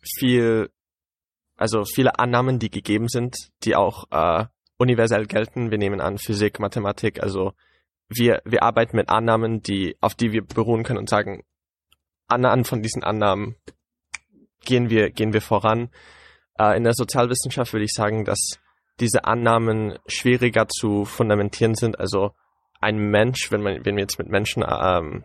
viel 0.00 0.70
also 1.56 1.84
viele 1.84 2.18
Annahmen, 2.18 2.58
die 2.58 2.70
gegeben 2.70 3.08
sind, 3.08 3.36
die 3.62 3.76
auch 3.76 4.04
äh, 4.10 4.46
universell 4.76 5.26
gelten. 5.26 5.70
Wir 5.70 5.78
nehmen 5.78 6.00
an 6.00 6.18
Physik, 6.18 6.58
Mathematik, 6.58 7.22
also 7.22 7.52
wir, 8.08 8.42
wir 8.44 8.62
arbeiten 8.62 8.96
mit 8.96 9.08
Annahmen, 9.08 9.62
die, 9.62 9.96
auf 10.00 10.14
die 10.14 10.32
wir 10.32 10.44
beruhen 10.44 10.82
können 10.82 10.98
und 10.98 11.08
sagen, 11.08 11.44
anhand 12.28 12.66
von 12.66 12.82
diesen 12.82 13.02
Annahmen 13.02 13.56
gehen 14.64 14.90
wir, 14.90 15.10
gehen 15.10 15.32
wir 15.32 15.40
voran. 15.40 15.90
Äh, 16.58 16.76
in 16.76 16.84
der 16.84 16.94
Sozialwissenschaft 16.94 17.72
würde 17.72 17.84
ich 17.84 17.92
sagen, 17.92 18.24
dass 18.24 18.58
diese 19.00 19.24
Annahmen 19.24 19.98
schwieriger 20.06 20.68
zu 20.68 21.04
fundamentieren 21.04 21.74
sind. 21.74 21.98
Also 21.98 22.32
ein 22.80 22.96
Mensch, 22.96 23.50
wenn 23.50 23.62
man, 23.62 23.84
wenn 23.84 23.96
wir 23.96 24.02
jetzt 24.02 24.18
mit 24.18 24.28
Menschen 24.28 24.64
ähm, 24.66 25.24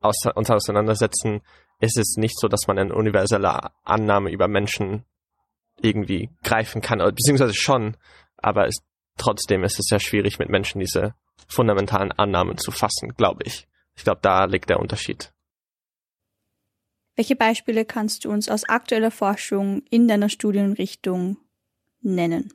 aus, 0.00 0.16
uns 0.34 0.50
auseinandersetzen, 0.50 1.42
ist 1.80 1.98
es 1.98 2.16
nicht 2.16 2.38
so, 2.38 2.48
dass 2.48 2.66
man 2.66 2.78
eine 2.78 2.94
universelle 2.94 3.70
Annahme 3.84 4.30
über 4.30 4.48
Menschen 4.48 5.04
irgendwie 5.80 6.30
greifen 6.42 6.80
kann, 6.82 6.98
beziehungsweise 6.98 7.54
schon, 7.54 7.96
aber 8.36 8.66
es, 8.66 8.76
trotzdem 9.16 9.64
ist 9.64 9.78
es 9.78 9.86
sehr 9.86 10.00
schwierig, 10.00 10.38
mit 10.38 10.48
Menschen 10.48 10.80
diese 10.80 11.14
fundamentalen 11.48 12.12
Annahmen 12.12 12.58
zu 12.58 12.70
fassen, 12.70 13.14
glaube 13.16 13.42
ich. 13.44 13.66
Ich 13.96 14.04
glaube, 14.04 14.20
da 14.22 14.44
liegt 14.44 14.70
der 14.70 14.80
Unterschied. 14.80 15.32
Welche 17.14 17.36
Beispiele 17.36 17.84
kannst 17.84 18.24
du 18.24 18.30
uns 18.30 18.48
aus 18.48 18.64
aktueller 18.64 19.10
Forschung 19.10 19.82
in 19.90 20.08
deiner 20.08 20.30
Studienrichtung 20.30 21.36
nennen? 22.00 22.52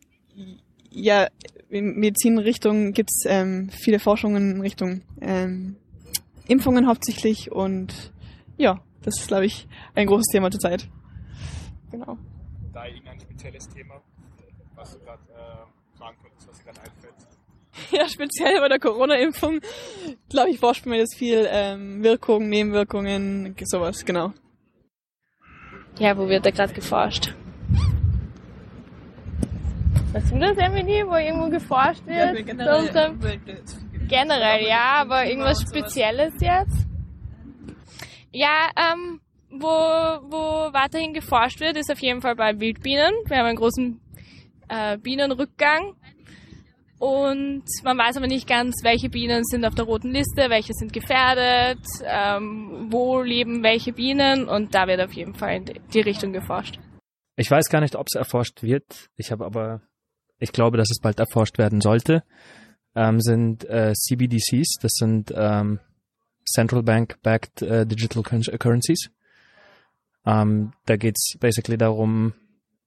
Ja, 0.89 1.27
in 1.69 1.95
Medizinrichtung 1.99 2.93
gibt's 2.93 3.23
ähm, 3.27 3.69
viele 3.69 3.99
Forschungen 3.99 4.55
in 4.55 4.61
Richtung 4.61 5.01
ähm, 5.21 5.75
Impfungen 6.47 6.87
hauptsächlich 6.87 7.51
und 7.51 8.13
ja, 8.57 8.81
das 9.03 9.19
ist, 9.19 9.27
glaube 9.27 9.45
ich, 9.45 9.67
ein 9.93 10.07
großes 10.07 10.27
Thema 10.31 10.49
zurzeit. 10.49 10.89
Genau. 11.91 12.17
Da 12.77 12.85
irgendein 12.85 13.19
spezielles 13.19 13.67
Thema, 13.69 13.99
was 14.75 14.91
du 14.91 14.99
gerade 15.03 15.23
äh, 15.33 15.97
fragen 15.97 16.15
könntest, 16.21 16.47
was 16.47 16.57
dir 16.59 16.65
gerade 16.65 16.79
einfällt? 16.81 17.15
Ja, 17.91 18.07
speziell 18.07 18.59
bei 18.59 18.69
der 18.69 18.79
Corona-Impfung, 18.79 19.61
glaube 20.29 20.51
ich, 20.51 20.59
forscht 20.59 20.85
man 20.85 20.99
jetzt 20.99 21.17
viel 21.17 21.47
ähm, 21.49 22.03
Wirkungen, 22.03 22.49
Nebenwirkungen, 22.49 23.55
sowas, 23.63 24.05
genau. 24.05 24.31
Ja, 25.97 26.15
wo 26.19 26.29
wird 26.29 26.45
da 26.45 26.51
gerade 26.51 26.71
geforscht? 26.71 27.33
Weißt 30.13 30.31
du 30.31 30.37
das, 30.37 30.57
Emily, 30.57 31.03
wo 31.07 31.15
irgendwo 31.15 31.49
geforscht 31.49 32.05
wird? 32.05 32.35
Ja, 32.35 32.41
generell, 32.43 33.09
generell, 34.07 34.67
ja, 34.67 35.01
aber 35.01 35.25
irgendwas 35.25 35.61
Spezielles 35.63 36.33
jetzt? 36.39 36.85
Ja, 38.31 38.69
ähm, 38.75 39.19
wo, 39.61 39.67
wo 39.67 40.73
weiterhin 40.73 41.13
geforscht 41.13 41.59
wird, 41.59 41.77
ist 41.77 41.91
auf 41.91 41.99
jeden 41.99 42.21
Fall 42.21 42.35
bei 42.35 42.59
Wildbienen. 42.59 43.13
Wir 43.25 43.37
haben 43.37 43.45
einen 43.45 43.57
großen 43.57 43.99
äh, 44.69 44.97
Bienenrückgang. 44.97 45.95
Und 46.99 47.63
man 47.83 47.97
weiß 47.97 48.17
aber 48.17 48.27
nicht 48.27 48.47
ganz, 48.47 48.75
welche 48.83 49.09
Bienen 49.09 49.43
sind 49.43 49.65
auf 49.65 49.75
der 49.75 49.85
roten 49.85 50.11
Liste, 50.11 50.49
welche 50.49 50.73
sind 50.73 50.93
gefährdet, 50.93 51.85
ähm, 52.03 52.87
wo 52.89 53.21
leben 53.21 53.61
welche 53.61 53.93
Bienen 53.93 54.49
und 54.49 54.73
da 54.73 54.87
wird 54.87 55.01
auf 55.01 55.13
jeden 55.13 55.35
Fall 55.35 55.57
in 55.57 55.65
die 55.93 56.01
Richtung 56.01 56.33
geforscht. 56.33 56.79
Ich 57.35 57.51
weiß 57.51 57.69
gar 57.69 57.81
nicht, 57.81 57.95
ob 57.95 58.07
es 58.07 58.15
erforscht 58.15 58.63
wird. 58.63 59.09
Ich 59.15 59.31
habe 59.31 59.45
aber 59.45 59.81
ich 60.39 60.51
glaube, 60.51 60.77
dass 60.77 60.89
es 60.89 60.99
bald 60.99 61.19
erforscht 61.19 61.57
werden 61.57 61.81
sollte, 61.81 62.23
ähm, 62.95 63.21
sind 63.21 63.65
äh, 63.65 63.93
CBDCs, 63.93 64.77
das 64.81 64.93
sind 64.93 65.31
ähm, 65.35 65.79
Central 66.45 66.83
Bank 66.83 67.17
Backed 67.21 67.61
äh, 67.61 67.85
Digital 67.85 68.23
Currencies. 68.23 69.09
Ähm, 70.27 70.73
da 70.85 70.97
geht's 70.97 71.37
basically 71.39 71.77
darum, 71.77 72.33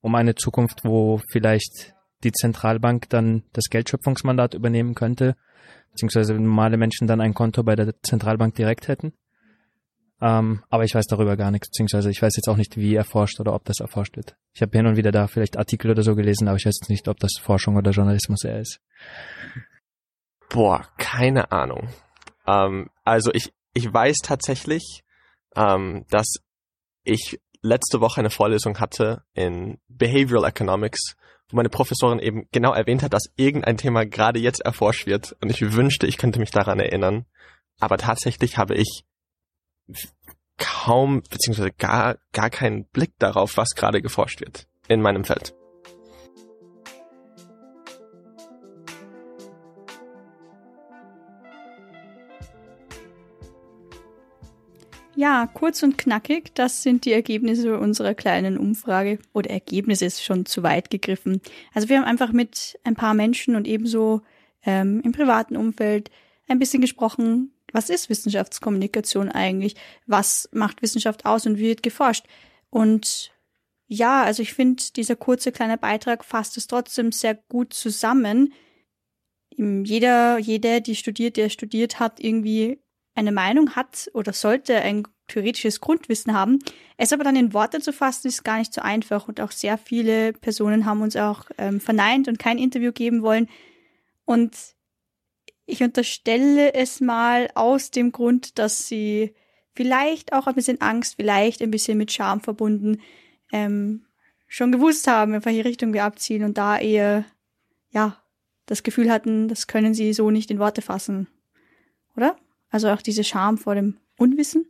um 0.03 0.14
eine 0.14 0.35
Zukunft, 0.35 0.85
wo 0.85 1.20
vielleicht 1.31 1.94
die 2.22 2.33
Zentralbank 2.33 3.09
dann 3.09 3.44
das 3.55 3.70
Geldschöpfungsmandat 3.70 4.53
übernehmen 4.53 4.94
könnte, 4.94 5.37
beziehungsweise 5.90 6.35
normale 6.35 6.76
Menschen 6.76 7.07
dann 7.07 7.22
ein 7.22 7.33
Konto 7.33 7.62
bei 7.62 7.76
der 7.76 7.94
Zentralbank 8.03 8.55
direkt 8.55 8.88
hätten. 8.88 9.14
Ähm, 10.20 10.62
aber 10.68 10.85
ich 10.85 10.94
weiß 10.94 11.07
darüber 11.07 11.38
gar 11.38 11.50
nichts, 11.50 11.68
beziehungsweise 11.68 12.11
ich 12.11 12.20
weiß 12.20 12.37
jetzt 12.37 12.48
auch 12.48 12.59
nicht, 12.59 12.76
wie 12.76 12.94
erforscht 12.94 13.40
oder 13.40 13.55
ob 13.55 13.64
das 13.64 13.81
erforscht 13.81 14.16
wird. 14.16 14.37
Ich 14.53 14.61
habe 14.61 14.76
hin 14.76 14.87
und 14.87 14.96
wieder 14.96 15.12
da 15.12 15.26
vielleicht 15.26 15.57
Artikel 15.57 15.90
oder 15.90 16.03
so 16.03 16.14
gelesen, 16.14 16.46
aber 16.46 16.59
ich 16.59 16.66
weiß 16.66 16.76
jetzt 16.79 16.90
nicht, 16.90 17.09
ob 17.09 17.18
das 17.20 17.33
Forschung 17.40 17.76
oder 17.76 17.90
Journalismus 17.90 18.44
eher 18.44 18.61
ist. 18.61 18.83
Boah, 20.50 20.87
keine 20.98 21.53
Ahnung. 21.53 21.88
Ähm, 22.46 22.90
also 23.03 23.31
ich, 23.33 23.50
ich 23.72 23.90
weiß 23.90 24.18
tatsächlich, 24.22 25.05
ähm, 25.57 26.05
dass 26.11 26.35
ich 27.04 27.40
letzte 27.62 28.00
Woche 28.00 28.20
eine 28.20 28.30
Vorlesung 28.30 28.78
hatte 28.80 29.22
in 29.34 29.78
Behavioral 29.88 30.48
Economics, 30.48 31.16
wo 31.48 31.56
meine 31.56 31.68
Professorin 31.68 32.18
eben 32.18 32.48
genau 32.52 32.72
erwähnt 32.72 33.02
hat, 33.02 33.12
dass 33.12 33.30
irgendein 33.36 33.76
Thema 33.76 34.06
gerade 34.06 34.38
jetzt 34.38 34.60
erforscht 34.60 35.06
wird 35.06 35.36
und 35.40 35.50
ich 35.50 35.72
wünschte, 35.72 36.06
ich 36.06 36.16
könnte 36.16 36.38
mich 36.38 36.50
daran 36.50 36.80
erinnern. 36.80 37.26
Aber 37.78 37.98
tatsächlich 37.98 38.56
habe 38.56 38.74
ich 38.74 39.04
kaum 40.58 41.22
beziehungsweise 41.30 41.72
gar, 41.72 42.18
gar 42.32 42.50
keinen 42.50 42.84
Blick 42.84 43.12
darauf, 43.18 43.56
was 43.56 43.70
gerade 43.70 44.02
geforscht 44.02 44.40
wird 44.40 44.66
in 44.88 45.00
meinem 45.00 45.24
Feld. 45.24 45.54
Ja, 55.20 55.46
kurz 55.46 55.83
und 55.83 55.98
knackig, 55.98 56.54
das 56.54 56.83
sind 56.83 57.04
die 57.04 57.12
Ergebnisse 57.12 57.78
unserer 57.78 58.14
kleinen 58.14 58.56
Umfrage. 58.56 59.18
Oder 59.35 59.50
Ergebnis 59.50 60.00
ist 60.00 60.24
schon 60.24 60.46
zu 60.46 60.62
weit 60.62 60.88
gegriffen. 60.88 61.42
Also 61.74 61.90
wir 61.90 61.98
haben 61.98 62.06
einfach 62.06 62.33
mit 62.33 62.80
ein 62.85 62.94
paar 62.94 63.12
Menschen 63.12 63.54
und 63.54 63.68
ebenso 63.68 64.22
ähm, 64.64 65.02
im 65.04 65.12
privaten 65.12 65.59
Umfeld 65.59 66.11
ein 66.48 66.59
bisschen 66.59 66.80
gesprochen, 66.80 67.52
was 67.70 67.90
ist 67.90 68.09
Wissenschaftskommunikation 68.09 69.28
eigentlich? 69.28 69.76
Was 70.06 70.48
macht 70.52 70.80
Wissenschaft 70.80 71.26
aus 71.26 71.44
und 71.44 71.59
wie 71.59 71.68
wird 71.68 71.83
geforscht? 71.83 72.24
Und 72.70 73.30
ja, 73.88 74.22
also 74.22 74.40
ich 74.40 74.54
finde, 74.54 74.83
dieser 74.96 75.16
kurze 75.16 75.52
kleine 75.52 75.76
Beitrag 75.76 76.24
fasst 76.24 76.56
es 76.56 76.66
trotzdem 76.66 77.12
sehr 77.12 77.35
gut 77.35 77.74
zusammen. 77.74 78.54
Jeder, 79.54 80.38
jeder, 80.38 80.80
die 80.80 80.96
studiert, 80.96 81.37
der 81.37 81.50
studiert 81.50 82.00
hat, 82.00 82.20
irgendwie 82.20 82.78
eine 83.14 83.33
Meinung 83.33 83.77
hat 83.77 84.11
oder 84.14 84.33
sollte 84.33 84.77
ein 84.77 85.07
theoretisches 85.27 85.81
Grundwissen 85.81 86.35
haben. 86.35 86.59
Es 86.96 87.12
aber 87.12 87.25
dann 87.25 87.37
in 87.37 87.53
Worte 87.53 87.81
zu 87.81 87.92
fassen, 87.92 88.29
ist 88.29 88.44
gar 88.44 88.59
nicht 88.59 88.73
so 88.73 88.81
einfach. 88.81 89.29
Und 89.29 89.40
auch 89.40 89.53
sehr 89.53 89.79
viele 89.79 90.33
Personen 90.33 90.87
haben 90.87 91.03
uns 91.03 91.16
auch 91.16 91.44
ähm, 91.59 91.81
verneint 91.81 92.29
und 92.29 92.38
kein 92.38 92.59
Interview 92.59 92.92
geben 92.92 93.23
wollen. 93.23 93.49
Und 94.25 94.57
ich 95.66 95.83
unterstelle 95.83 96.75
es 96.75 97.01
mal 97.01 97.49
aus 97.55 97.90
dem 97.90 98.12
Grund, 98.12 98.59
dass 98.59 98.88
sie 98.88 99.35
vielleicht 99.73 100.33
auch 100.33 100.46
ein 100.46 100.55
bisschen 100.55 100.81
Angst, 100.81 101.14
vielleicht 101.16 101.62
ein 101.62 101.70
bisschen 101.70 101.96
mit 101.96 102.12
Scham 102.12 102.40
verbunden, 102.40 103.01
ähm, 103.53 104.07
schon 104.46 104.73
gewusst 104.73 105.07
haben, 105.07 105.35
in 105.35 105.44
welche 105.44 105.64
Richtung 105.64 105.92
wir 105.92 106.05
abziehen 106.05 106.42
und 106.42 106.59
da 106.59 106.79
eher, 106.79 107.25
ja, 107.90 108.20
das 108.66 108.83
Gefühl 108.83 109.11
hatten, 109.11 109.49
das 109.49 109.68
können 109.68 109.94
sie 109.94 110.12
so 110.12 110.31
nicht 110.31 110.51
in 110.51 110.59
Worte 110.59 110.83
fassen. 110.83 111.29
Oder? 112.16 112.37
Also 112.70 112.88
auch 112.88 113.02
diese 113.02 113.24
Scham 113.24 113.59
vor 113.59 113.74
dem 113.74 113.98
Unwissen? 114.16 114.66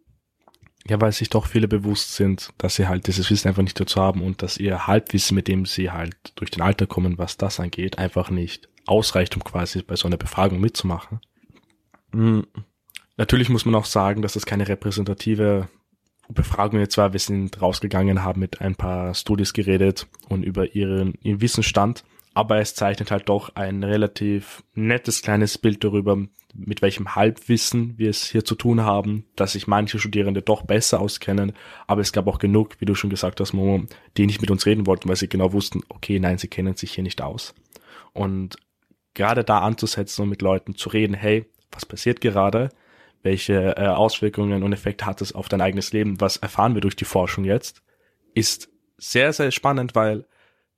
Ja, 0.88 1.00
weil 1.00 1.12
sich 1.12 1.28
doch 1.28 1.46
viele 1.46 1.68
bewusst 1.68 2.14
sind, 2.14 2.50
dass 2.56 2.76
sie 2.76 2.88
halt 2.88 3.06
dieses 3.06 3.30
Wissen 3.30 3.48
einfach 3.48 3.62
nicht 3.62 3.78
dazu 3.78 4.00
haben 4.00 4.22
und 4.22 4.42
dass 4.42 4.56
ihr 4.56 4.86
Halbwissen, 4.86 5.34
mit 5.34 5.46
dem 5.46 5.66
sie 5.66 5.90
halt 5.90 6.16
durch 6.36 6.50
den 6.50 6.62
Alter 6.62 6.86
kommen, 6.86 7.18
was 7.18 7.36
das 7.36 7.60
angeht, 7.60 7.98
einfach 7.98 8.30
nicht 8.30 8.68
ausreicht, 8.86 9.36
um 9.36 9.44
quasi 9.44 9.82
bei 9.82 9.96
so 9.96 10.08
einer 10.08 10.16
Befragung 10.16 10.58
mitzumachen. 10.58 11.20
Mhm. 12.12 12.46
Natürlich 13.18 13.50
muss 13.50 13.66
man 13.66 13.74
auch 13.74 13.84
sagen, 13.84 14.22
dass 14.22 14.32
das 14.32 14.46
keine 14.46 14.66
repräsentative 14.66 15.68
Befragung 16.30 16.80
jetzt 16.80 16.96
war. 16.96 17.12
Wir 17.12 17.20
sind 17.20 17.60
rausgegangen, 17.60 18.24
haben 18.24 18.40
mit 18.40 18.62
ein 18.62 18.74
paar 18.74 19.14
Studis 19.14 19.52
geredet 19.52 20.06
und 20.28 20.42
über 20.42 20.74
ihren, 20.74 21.14
ihren 21.22 21.40
Wissensstand. 21.40 22.04
Aber 22.32 22.58
es 22.58 22.74
zeichnet 22.74 23.10
halt 23.10 23.28
doch 23.28 23.54
ein 23.56 23.82
relativ 23.84 24.62
nettes 24.74 25.20
kleines 25.20 25.58
Bild 25.58 25.84
darüber, 25.84 26.16
mit 26.54 26.82
welchem 26.82 27.14
Halbwissen 27.14 27.96
wir 27.98 28.10
es 28.10 28.24
hier 28.24 28.44
zu 28.44 28.54
tun 28.54 28.82
haben, 28.82 29.24
dass 29.36 29.52
sich 29.52 29.66
manche 29.66 29.98
Studierende 29.98 30.42
doch 30.42 30.62
besser 30.62 31.00
auskennen, 31.00 31.52
aber 31.86 32.00
es 32.00 32.12
gab 32.12 32.26
auch 32.26 32.38
genug, 32.38 32.76
wie 32.80 32.84
du 32.84 32.94
schon 32.94 33.10
gesagt 33.10 33.40
hast, 33.40 33.52
Momo, 33.52 33.84
die 34.16 34.26
nicht 34.26 34.40
mit 34.40 34.50
uns 34.50 34.66
reden 34.66 34.86
wollten, 34.86 35.08
weil 35.08 35.16
sie 35.16 35.28
genau 35.28 35.52
wussten, 35.52 35.82
okay, 35.88 36.18
nein, 36.18 36.38
sie 36.38 36.48
kennen 36.48 36.76
sich 36.76 36.92
hier 36.92 37.04
nicht 37.04 37.22
aus. 37.22 37.54
Und 38.12 38.56
gerade 39.14 39.44
da 39.44 39.60
anzusetzen 39.60 40.22
und 40.22 40.28
mit 40.28 40.42
Leuten 40.42 40.74
zu 40.74 40.88
reden, 40.88 41.14
hey, 41.14 41.46
was 41.70 41.86
passiert 41.86 42.20
gerade? 42.20 42.70
Welche 43.22 43.76
äh, 43.76 43.86
Auswirkungen 43.86 44.62
und 44.62 44.72
Effekte 44.72 45.06
hat 45.06 45.20
es 45.20 45.34
auf 45.34 45.48
dein 45.48 45.60
eigenes 45.60 45.92
Leben? 45.92 46.20
Was 46.20 46.38
erfahren 46.38 46.74
wir 46.74 46.80
durch 46.80 46.96
die 46.96 47.04
Forschung 47.04 47.44
jetzt? 47.44 47.82
Ist 48.34 48.70
sehr, 48.96 49.32
sehr 49.32 49.50
spannend, 49.50 49.94
weil 49.94 50.24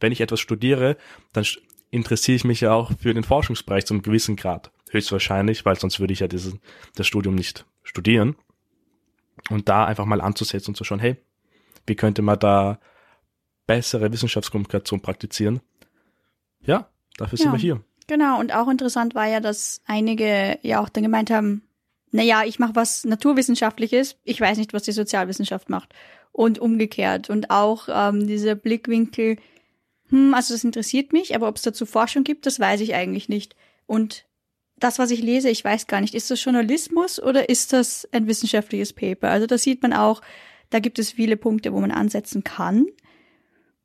wenn 0.01 0.13
ich 0.13 0.21
etwas 0.21 0.41
studiere, 0.41 0.97
dann 1.33 1.47
interessiere 1.91 2.37
ich 2.37 2.45
mich 2.45 2.61
ja 2.61 2.73
auch 2.73 2.91
für 2.99 3.15
den 3.15 3.23
Forschungsbereich 3.23 3.87
zum 3.87 4.03
gewissen 4.03 4.37
Grad. 4.37 4.73
Höchstwahrscheinlich, 4.93 5.65
weil 5.65 5.79
sonst 5.79 6.01
würde 6.01 6.13
ich 6.13 6.21
ja 6.21 6.29
diesen, 6.29 6.61
das 6.97 7.07
Studium 7.07 7.35
nicht 7.35 7.67
studieren. 7.83 8.37
Und 9.51 9.69
da 9.69 9.87
einfach 9.87 10.05
mal 10.05 10.21
anzusetzen 10.21 10.71
und 10.71 10.77
zu 10.77 10.85
schauen, 10.85 11.01
hey, 11.01 11.17
wie 11.87 11.97
könnte 11.97 12.23
man 12.23 12.39
da 12.39 12.79
bessere 13.67 14.13
Wissenschaftskommunikation 14.13 15.01
praktizieren. 15.01 15.61
Ja, 16.65 16.89
dafür 17.17 17.39
Ja. 17.39 17.43
sind 17.45 17.53
wir 17.53 17.59
hier. 17.59 17.85
Genau, 18.07 18.39
und 18.39 18.55
auch 18.55 18.69
interessant 18.69 19.15
war 19.15 19.27
ja, 19.27 19.41
dass 19.41 19.81
einige 19.87 20.59
ja 20.63 20.81
auch 20.81 20.89
dann 20.89 21.05
gemeint 21.05 21.31
haben, 21.31 21.63
naja, 22.11 22.43
ich 22.45 22.59
mache 22.59 22.77
was 22.77 23.05
Naturwissenschaftliches, 23.05 24.17
ich 24.25 24.41
weiß 24.41 24.59
nicht, 24.59 24.75
was 24.75 24.83
die 24.83 24.93
Sozialwissenschaft 24.93 25.71
macht. 25.71 25.95
Und 26.33 26.59
umgekehrt. 26.59 27.29
Und 27.29 27.51
auch 27.51 27.89
ähm, 27.91 28.27
dieser 28.27 28.55
Blickwinkel, 28.55 29.37
hm, 30.09 30.33
also 30.35 30.55
das 30.55 30.65
interessiert 30.65 31.13
mich, 31.13 31.35
aber 31.35 31.49
ob 31.49 31.57
es 31.57 31.63
dazu 31.63 31.85
Forschung 31.85 32.25
gibt, 32.25 32.47
das 32.47 32.59
weiß 32.59 32.81
ich 32.81 32.95
eigentlich 32.95 33.29
nicht. 33.29 33.55
Und 33.87 34.27
das, 34.83 34.99
was 34.99 35.11
ich 35.11 35.23
lese, 35.23 35.49
ich 35.49 35.65
weiß 35.65 35.87
gar 35.87 36.01
nicht, 36.01 36.15
ist 36.15 36.31
das 36.31 36.43
Journalismus 36.43 37.23
oder 37.23 37.49
ist 37.49 37.73
das 37.73 38.09
ein 38.13 38.27
wissenschaftliches 38.27 38.93
Paper? 38.93 39.31
Also 39.31 39.47
da 39.47 39.57
sieht 39.57 39.83
man 39.83 39.93
auch, 39.93 40.23
da 40.71 40.81
gibt 40.81 40.99
es 40.99 41.13
viele 41.13 41.37
Punkte, 41.37 41.73
wo 41.73 41.81
man 41.81 41.91
ansetzen 41.91 42.43
kann. 42.43 42.87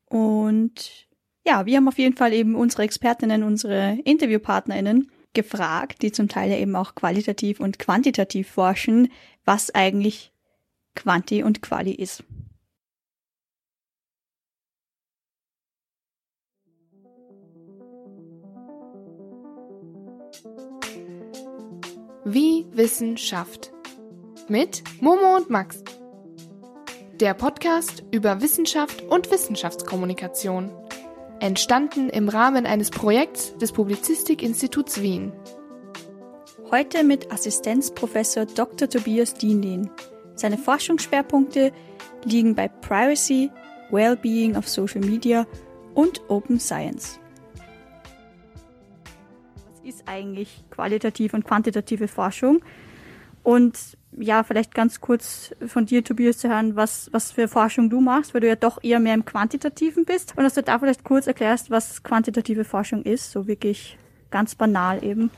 Und 0.05 1.07
ja, 1.45 1.65
wir 1.65 1.77
haben 1.77 1.87
auf 1.87 1.99
jeden 1.99 2.15
Fall 2.15 2.33
eben 2.33 2.55
unsere 2.55 2.83
Expertinnen, 2.83 3.43
unsere 3.43 3.99
InterviewpartnerInnen 4.05 5.11
gefragt, 5.33 6.01
die 6.01 6.11
zum 6.11 6.29
Teil 6.29 6.49
ja 6.49 6.57
eben 6.57 6.75
auch 6.75 6.95
qualitativ 6.95 7.59
und 7.59 7.77
quantitativ 7.77 8.49
forschen, 8.49 9.11
was 9.45 9.73
eigentlich 9.73 10.31
Quanti 10.95 11.43
und 11.43 11.61
Quali 11.61 11.91
ist. 11.91 12.23
Wie 22.29 22.65
Wissen 22.73 23.15
schafft. 23.15 23.71
Mit 24.49 24.83
Momo 24.99 25.37
und 25.37 25.49
Max. 25.49 25.81
Der 27.21 27.33
Podcast 27.33 28.03
über 28.11 28.41
Wissenschaft 28.41 29.01
und 29.03 29.31
Wissenschaftskommunikation. 29.31 30.69
Entstanden 31.39 32.09
im 32.09 32.27
Rahmen 32.27 32.65
eines 32.65 32.89
Projekts 32.89 33.57
des 33.59 33.71
Publizistik-Instituts 33.71 35.01
Wien. 35.01 35.31
Heute 36.69 37.05
mit 37.05 37.31
Assistenzprofessor 37.31 38.45
Dr. 38.45 38.89
Tobias 38.89 39.33
Dienlin. 39.33 39.89
Seine 40.35 40.57
Forschungsschwerpunkte 40.57 41.71
liegen 42.25 42.55
bei 42.55 42.67
Privacy, 42.67 43.49
Wellbeing 43.89 44.57
of 44.57 44.67
Social 44.67 44.99
Media 44.99 45.47
und 45.93 46.19
Open 46.27 46.59
Science. 46.59 47.21
Ist 49.87 50.03
eigentlich 50.05 50.65
qualitative 50.69 51.33
und 51.33 51.45
quantitative 51.45 52.09
Forschung? 52.09 52.61
Und 53.41 53.97
ja, 54.19 54.43
vielleicht 54.43 54.75
ganz 54.75 54.99
kurz 54.99 55.55
von 55.65 55.85
dir, 55.85 56.03
Tobias, 56.03 56.39
zu 56.39 56.49
hören, 56.49 56.75
was, 56.75 57.07
was 57.13 57.31
für 57.31 57.47
Forschung 57.47 57.89
du 57.89 58.01
machst, 58.01 58.33
weil 58.33 58.41
du 58.41 58.49
ja 58.49 58.57
doch 58.57 58.83
eher 58.83 58.99
mehr 58.99 59.13
im 59.13 59.23
Quantitativen 59.23 60.03
bist. 60.03 60.33
Und 60.35 60.43
dass 60.43 60.55
du 60.55 60.61
da 60.61 60.77
vielleicht 60.77 61.05
kurz 61.05 61.25
erklärst, 61.25 61.71
was 61.71 62.03
quantitative 62.03 62.65
Forschung 62.65 63.03
ist, 63.03 63.31
so 63.31 63.47
wirklich 63.47 63.97
ganz 64.29 64.55
banal 64.55 65.01
eben. 65.05 65.31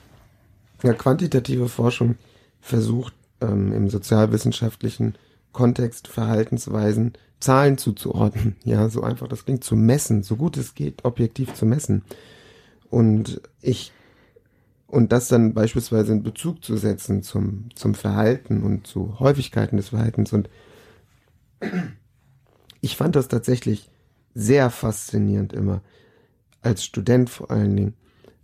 Ja, 0.81 0.93
quantitative 0.93 1.69
Forschung 1.69 2.15
versucht 2.59 3.13
ähm, 3.41 3.71
im 3.71 3.87
sozialwissenschaftlichen 3.91 5.13
Kontext 5.51 6.07
Verhaltensweisen 6.07 7.13
Zahlen 7.39 7.77
zuzuordnen. 7.77 8.55
Ja, 8.63 8.89
so 8.89 9.03
einfach 9.03 9.27
das 9.27 9.45
klingt, 9.45 9.63
zu 9.63 9.75
messen, 9.75 10.23
so 10.23 10.37
gut 10.37 10.57
es 10.57 10.73
geht, 10.73 11.05
objektiv 11.05 11.53
zu 11.53 11.67
messen. 11.67 12.01
Und 12.89 13.41
ich 13.61 13.91
und 14.89 15.11
das 15.11 15.27
dann 15.27 15.53
beispielsweise 15.53 16.11
in 16.11 16.23
Bezug 16.23 16.63
zu 16.63 16.75
setzen 16.77 17.21
zum, 17.21 17.69
zum 17.75 17.93
Verhalten 17.93 18.63
und 18.63 18.87
zu 18.87 19.19
Häufigkeiten 19.19 19.77
des 19.77 19.89
Verhaltens. 19.89 20.33
Und 20.33 20.49
ich 22.81 22.97
fand 22.97 23.15
das 23.15 23.27
tatsächlich 23.27 23.89
sehr 24.33 24.69
faszinierend 24.69 25.53
immer, 25.53 25.81
als 26.61 26.83
Student 26.83 27.29
vor 27.29 27.51
allen 27.51 27.75
Dingen, 27.75 27.93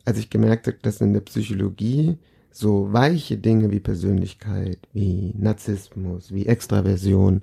als 0.05 0.19
ich 0.19 0.29
gemerkt 0.29 0.67
habe, 0.67 0.77
dass 0.81 1.01
in 1.01 1.13
der 1.13 1.21
Psychologie 1.21 2.17
so 2.51 2.93
weiche 2.93 3.37
Dinge 3.37 3.71
wie 3.71 3.79
Persönlichkeit, 3.79 4.79
wie 4.93 5.33
Narzissmus, 5.37 6.31
wie 6.31 6.45
Extraversion, 6.45 7.41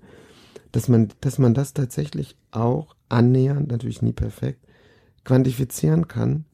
dass 0.70 0.88
man, 0.88 1.08
dass 1.20 1.38
man 1.38 1.54
das 1.54 1.74
tatsächlich 1.74 2.36
auch 2.50 2.94
annähernd, 3.08 3.70
natürlich 3.70 4.00
nie 4.00 4.12
perfekt, 4.12 4.60
quantifizieren 5.24 6.08
kann 6.08 6.46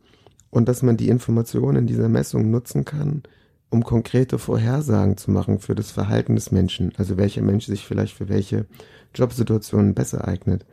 und 0.51 0.69
dass 0.69 0.83
man 0.83 0.97
die 0.97 1.09
Informationen 1.09 1.87
dieser 1.87 2.09
Messung 2.09 2.51
nutzen 2.51 2.85
kann, 2.85 3.23
um 3.71 3.85
konkrete 3.85 4.39
Vorhersagen 4.39 5.17
zu 5.17 5.31
machen 5.31 5.59
für 5.59 5.75
das 5.75 5.91
Verhalten 5.91 6.35
des 6.35 6.51
Menschen, 6.51 6.93
also 6.97 7.17
welcher 7.17 7.43
Mensch 7.43 7.67
sich 7.67 7.87
vielleicht 7.87 8.15
für 8.15 8.29
welche 8.29 8.67
Jobsituationen 9.15 9.95
besser 9.95 10.27
eignet. 10.27 10.65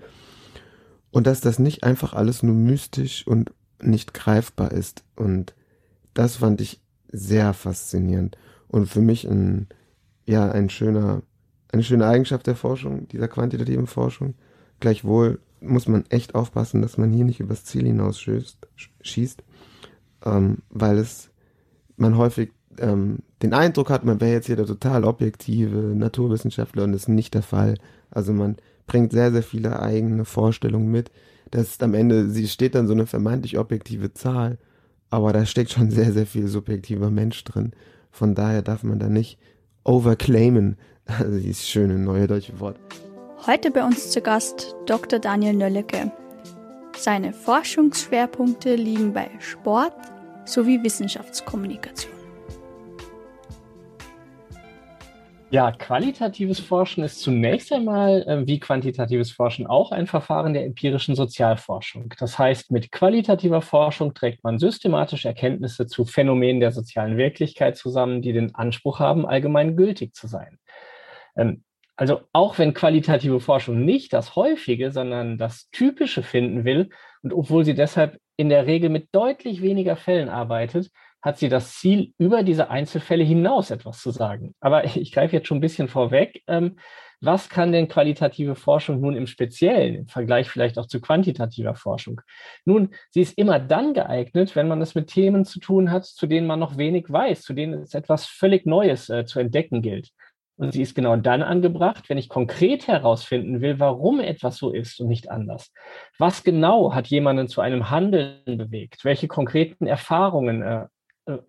Und 1.12 1.28
dass 1.28 1.42
das 1.42 1.60
nicht 1.60 1.84
einfach 1.84 2.14
alles 2.14 2.44
nur 2.44 2.56
mystisch 2.56 3.26
und 3.28 3.52
nicht 3.82 4.14
greifbar 4.14 4.72
ist. 4.72 5.04
Und 5.16 5.54
das 6.14 6.38
fand 6.38 6.62
ich 6.62 6.82
sehr 7.12 7.54
faszinierend 7.54 8.38
und 8.68 8.88
für 8.88 9.02
mich 9.02 9.26
ein, 9.26 9.68
ja, 10.26 10.52
ein 10.52 10.70
schöner, 10.70 11.22
eine 11.72 11.84
schöne 11.84 12.08
Eigenschaft 12.08 12.48
der 12.48 12.56
Forschung, 12.56 13.08
dieser 13.08 13.28
quantitativen 13.28 13.88
Forschung. 13.88 14.36
Gleichwohl 14.80 15.40
muss 15.62 15.88
man 15.88 16.06
echt 16.10 16.36
aufpassen, 16.36 16.82
dass 16.82 16.98
man 16.98 17.12
hier 17.12 17.26
nicht 17.26 17.40
übers 17.40 17.64
Ziel 17.64 17.86
hinaus 17.86 18.20
schießt, 18.20 18.68
schießt, 19.02 19.44
ähm, 20.26 20.60
weil 20.70 20.98
es 20.98 21.30
man 21.98 22.18
häufig 22.18 22.52
ähm, 22.80 23.20
den 23.42 23.54
Eindruck 23.54 23.90
hat, 23.90 24.06
man 24.06 24.20
wäre 24.20 24.34
jetzt 24.34 24.48
hier 24.48 24.56
der 24.56 24.66
total 24.66 25.06
objektive 25.06 25.78
Naturwissenschaftler 25.78 26.84
und 26.84 26.92
das 26.92 27.04
ist 27.04 27.10
nicht 27.10 27.34
der 27.34 27.44
Fall. 27.44 27.76
Also 28.12 28.34
man 28.34 28.58
bringt 28.88 29.12
sehr, 29.12 29.32
sehr 29.32 29.44
viele 29.44 29.80
eigene 29.80 30.26
Vorstellungen 30.26 30.92
mit. 30.92 31.12
Das 31.52 31.70
ist 31.70 31.84
am 31.84 31.94
Ende, 31.94 32.30
sie 32.30 32.48
steht 32.48 32.76
dann 32.76 32.88
so 32.88 32.94
eine 32.94 33.06
vermeintlich 33.06 33.58
objektive 33.58 34.14
Zahl, 34.14 34.58
aber 35.10 35.32
da 35.32 35.46
steckt 35.46 35.72
schon 35.72 35.92
sehr, 35.92 36.12
sehr 36.12 36.26
viel 36.26 36.48
subjektiver 36.48 37.10
Mensch 37.10 37.44
drin. 37.44 37.72
Von 38.12 38.36
daher 38.36 38.62
darf 38.62 38.84
man 38.84 39.00
da 39.00 39.10
nicht 39.10 39.38
overclaimen. 39.84 40.78
Also 41.06 41.38
dieses 41.38 41.68
schöne 41.68 42.00
neue 42.00 42.26
deutsche 42.26 42.60
Wort. 42.60 42.80
Heute 43.46 43.70
bei 43.70 43.86
uns 43.86 44.10
zu 44.10 44.22
Gast 44.22 44.76
Dr. 44.88 45.20
Daniel 45.20 45.54
Nöllecke. 45.54 46.12
Seine 46.98 47.32
Forschungsschwerpunkte 47.32 48.74
liegen 48.74 49.14
bei 49.14 49.30
Sport 49.40 49.94
sowie 50.46 50.82
Wissenschaftskommunikation. 50.84 52.16
Ja, 55.52 55.72
qualitatives 55.72 56.60
Forschen 56.60 57.04
ist 57.04 57.22
zunächst 57.22 57.72
einmal 57.72 58.24
äh, 58.24 58.46
wie 58.46 58.60
quantitatives 58.60 59.32
Forschen 59.32 59.68
auch 59.68 59.92
ein 59.92 60.08
Verfahren 60.08 60.54
der 60.54 60.66
empirischen 60.66 61.16
Sozialforschung. 61.16 62.14
Das 62.20 62.38
heißt, 62.38 62.72
mit 62.72 62.92
qualitativer 62.92 63.62
Forschung 63.62 64.14
trägt 64.14 64.44
man 64.44 64.58
systematische 64.58 65.28
Erkenntnisse 65.28 65.86
zu 65.88 66.04
Phänomenen 66.04 66.60
der 66.60 66.72
sozialen 66.72 67.16
Wirklichkeit 67.16 67.78
zusammen, 67.78 68.22
die 68.22 68.34
den 68.34 68.54
Anspruch 68.56 69.00
haben, 69.00 69.26
allgemein 69.26 69.78
gültig 69.78 70.14
zu 70.16 70.28
sein. 70.28 70.58
Ähm, 71.38 71.64
also 71.96 72.22
auch 72.34 72.58
wenn 72.58 72.74
qualitative 72.74 73.40
Forschung 73.40 73.86
nicht 73.86 74.12
das 74.12 74.36
Häufige, 74.36 74.92
sondern 74.92 75.38
das 75.38 75.70
Typische 75.70 76.24
finden 76.24 76.66
will 76.66 76.90
und 77.22 77.32
obwohl 77.34 77.64
sie 77.64 77.76
deshalb 77.76 78.20
in 78.38 78.50
der 78.50 78.68
Regel 78.68 78.90
mit 78.90 79.10
deutlich 79.14 79.62
weniger 79.62 79.96
Fällen 79.96 80.30
arbeitet, 80.30 80.92
hat 81.22 81.40
sie 81.40 81.50
das 81.50 81.74
Ziel, 81.80 82.14
über 82.20 82.44
diese 82.44 82.70
Einzelfälle 82.70 83.24
hinaus 83.24 83.72
etwas 83.72 84.00
zu 84.02 84.12
sagen. 84.12 84.54
Aber 84.60 84.84
ich 84.96 85.12
greife 85.12 85.36
jetzt 85.36 85.48
schon 85.48 85.58
ein 85.58 85.62
bisschen 85.62 85.88
vorweg. 85.88 86.44
Ähm, 86.48 86.78
was 87.22 87.50
kann 87.50 87.72
denn 87.72 87.88
qualitative 87.88 88.56
Forschung 88.56 89.00
nun 89.00 89.16
im 89.16 89.26
Speziellen, 89.26 89.96
im 89.96 90.08
Vergleich 90.08 90.50
vielleicht 90.50 90.78
auch 90.78 90.86
zu 90.86 91.02
quantitativer 91.02 91.74
Forschung? 91.74 92.22
Nun, 92.66 92.94
sie 93.10 93.22
ist 93.22 93.38
immer 93.38 93.60
dann 93.60 93.94
geeignet, 93.94 94.56
wenn 94.56 94.68
man 94.68 94.82
es 94.82 94.94
mit 94.94 95.08
Themen 95.08 95.46
zu 95.46 95.60
tun 95.60 95.92
hat, 95.92 96.06
zu 96.06 96.28
denen 96.28 96.46
man 96.46 96.60
noch 96.60 96.78
wenig 96.78 97.06
weiß, 97.10 97.42
zu 97.42 97.54
denen 97.54 97.82
es 97.82 97.94
etwas 97.94 98.26
völlig 98.28 98.66
Neues 98.66 99.10
äh, 99.10 99.26
zu 99.26 99.40
entdecken 99.40 99.82
gilt. 99.82 100.12
Und 100.58 100.72
sie 100.72 100.82
ist 100.82 100.96
genau 100.96 101.18
dann 101.18 101.44
angebracht, 101.44 102.10
wenn 102.10 102.18
ich 102.18 102.30
konkret 102.30 102.88
herausfinden 102.88 103.60
will, 103.62 103.80
warum 103.80 104.22
etwas 104.22 104.58
so 104.58 104.72
ist 104.72 105.02
und 105.02 105.08
nicht 105.08 105.30
anders. 105.30 105.74
Was 106.18 106.44
genau 106.44 106.94
hat 106.94 107.08
jemanden 107.08 107.48
zu 107.48 107.60
einem 107.60 107.90
Handeln 107.90 108.42
bewegt? 108.46 109.04
Welche 109.04 109.28
konkreten 109.28 109.86
Erfahrungen, 109.86 110.62
äh, 110.62 110.88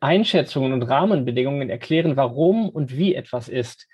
Einschätzungen 0.00 0.72
und 0.72 0.82
Rahmenbedingungen 0.82 1.70
erklären, 1.70 2.16
warum 2.16 2.68
und 2.68 2.96
wie 2.96 3.14
etwas 3.14 3.48
ist? 3.48 3.86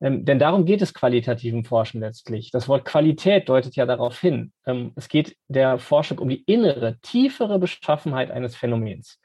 Ähm, 0.00 0.24
denn 0.24 0.38
darum 0.38 0.64
geht 0.64 0.82
es 0.82 0.94
qualitativen 0.94 1.64
Forschen 1.64 2.00
letztlich. 2.00 2.50
Das 2.50 2.68
Wort 2.68 2.84
Qualität 2.84 3.48
deutet 3.48 3.76
ja 3.76 3.86
darauf 3.86 4.20
hin. 4.20 4.52
Ähm, 4.66 4.92
es 4.94 5.08
geht 5.08 5.36
der 5.48 5.78
Forschung 5.78 6.18
um 6.18 6.28
die 6.28 6.44
innere, 6.44 6.98
tiefere 7.00 7.58
Beschaffenheit 7.58 8.30
eines 8.30 8.54
Phänomens. 8.54 9.18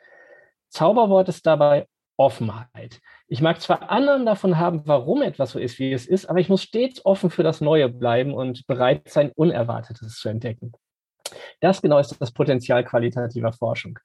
Zauberwort 0.69 1.29
ist 1.29 1.45
dabei 1.45 1.87
Offenheit. 2.17 3.01
Ich 3.31 3.41
mag 3.41 3.61
zwar 3.61 3.89
anderen 3.89 4.25
davon 4.25 4.57
haben, 4.57 4.81
warum 4.83 5.21
etwas 5.21 5.51
so 5.51 5.59
ist, 5.59 5.79
wie 5.79 5.93
es 5.93 6.05
ist, 6.05 6.25
aber 6.25 6.41
ich 6.41 6.49
muss 6.49 6.63
stets 6.63 7.05
offen 7.05 7.29
für 7.29 7.43
das 7.43 7.61
Neue 7.61 7.87
bleiben 7.87 8.33
und 8.33 8.67
bereit 8.67 9.07
sein, 9.07 9.31
Unerwartetes 9.33 10.19
zu 10.19 10.27
entdecken. 10.27 10.73
Das 11.61 11.81
genau 11.81 11.97
ist 11.97 12.13
das 12.19 12.33
Potenzial 12.33 12.83
qualitativer 12.83 13.53
Forschung. 13.53 13.97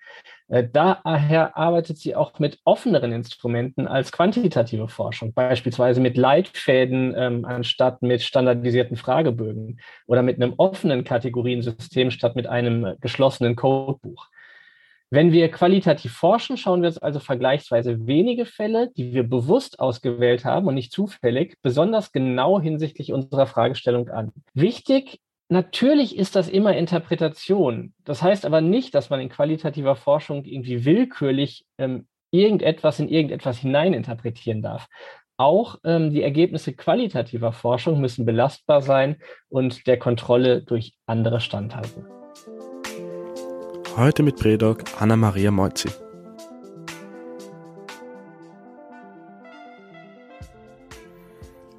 Äh, 0.47 0.69
daher 0.73 1.57
arbeitet 1.57 1.99
sie 1.99 2.15
auch 2.15 2.39
mit 2.39 2.61
offeneren 2.63 3.11
Instrumenten 3.11 3.89
als 3.89 4.13
quantitative 4.13 4.87
Forschung, 4.87 5.35
beispielsweise 5.35 6.01
mit 6.01 6.17
Leitfäden 6.17 7.13
ähm, 7.17 7.45
anstatt 7.45 8.03
mit 8.03 8.23
standardisierten 8.23 8.97
Fragebögen 8.97 9.81
oder 10.07 10.23
mit 10.23 10.41
einem 10.41 10.55
offenen 10.57 11.03
Kategoriensystem 11.03 12.13
statt 12.13 12.37
mit 12.37 12.47
einem 12.47 12.85
äh, 12.85 12.97
geschlossenen 13.01 13.57
Codebuch. 13.57 14.29
Wenn 15.11 15.33
wir 15.33 15.51
qualitativ 15.51 16.13
forschen, 16.13 16.57
schauen 16.57 16.83
wir 16.83 16.89
uns 16.89 16.99
also 16.99 17.21
vergleichsweise 17.21 18.07
wenige 18.07 18.45
Fälle, 18.45 18.91
die 18.97 19.15
wir 19.15 19.23
bewusst 19.23 19.79
ausgewählt 19.79 20.45
haben 20.45 20.67
und 20.67 20.75
nicht 20.75 20.93
zufällig, 20.93 21.57
besonders 21.63 22.11
genau 22.11 22.61
hinsichtlich 22.61 23.13
unserer 23.13 23.47
Fragestellung 23.47 24.09
an. 24.09 24.33
Wichtig 24.55 25.21
Natürlich 25.49 26.19
ist 26.19 26.35
das 26.35 26.49
immer 26.49 26.77
Interpretation. 26.77 27.95
Das 28.05 28.21
heißt 28.21 28.45
aber 28.45 28.61
nicht, 28.61 28.97
dass 28.97 29.11
man 29.11 29.21
in 29.21 29.29
qualitativer 29.29 29.95
Forschung 29.95 30.45
irgendwie 30.45 30.85
willkürlich 30.85 31.65
ähm, 31.79 32.09
irgendetwas 32.33 32.99
in 32.99 33.09
irgendetwas 33.09 33.59
hineininterpretieren 33.59 34.61
darf. 34.61 34.89
Auch 35.37 35.77
ähm, 35.85 36.11
die 36.11 36.23
Ergebnisse 36.23 36.73
qualitativer 36.73 37.53
Forschung 37.53 38.01
müssen 38.01 38.27
belastbar 38.27 38.83
sein 38.83 39.19
und 39.49 39.87
der 39.87 39.99
Kontrolle 39.99 40.63
durch 40.63 40.95
andere 41.07 41.41
standhalten. 41.41 42.16
Heute 43.97 44.23
mit 44.23 44.37
Predoc 44.37 44.85
Anna-Maria 45.01 45.51
Moizzi. 45.51 45.89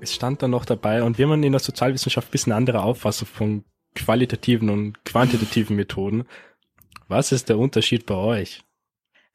Es 0.01 0.15
stand 0.15 0.41
dann 0.41 0.49
noch 0.49 0.65
dabei, 0.65 1.03
und 1.03 1.19
wir 1.19 1.29
haben 1.29 1.43
in 1.43 1.51
der 1.51 1.59
Sozialwissenschaft 1.59 2.29
ein 2.29 2.31
bisschen 2.31 2.53
andere 2.53 2.81
Auffassung 2.81 3.27
von 3.27 3.63
qualitativen 3.93 4.71
und 4.71 5.05
quantitativen 5.05 5.75
Methoden. 5.75 6.25
Was 7.07 7.31
ist 7.31 7.49
der 7.49 7.59
Unterschied 7.59 8.07
bei 8.07 8.15
euch? 8.15 8.63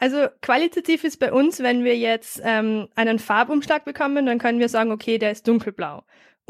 Also 0.00 0.26
qualitativ 0.40 1.04
ist 1.04 1.20
bei 1.20 1.32
uns, 1.32 1.60
wenn 1.60 1.84
wir 1.84 1.96
jetzt 1.96 2.40
ähm, 2.42 2.88
einen 2.96 3.20
Farbumschlag 3.20 3.84
bekommen, 3.84 4.26
dann 4.26 4.40
können 4.40 4.58
wir 4.58 4.68
sagen, 4.68 4.90
okay, 4.90 5.18
der 5.18 5.30
ist 5.30 5.46
dunkelblau. 5.46 6.02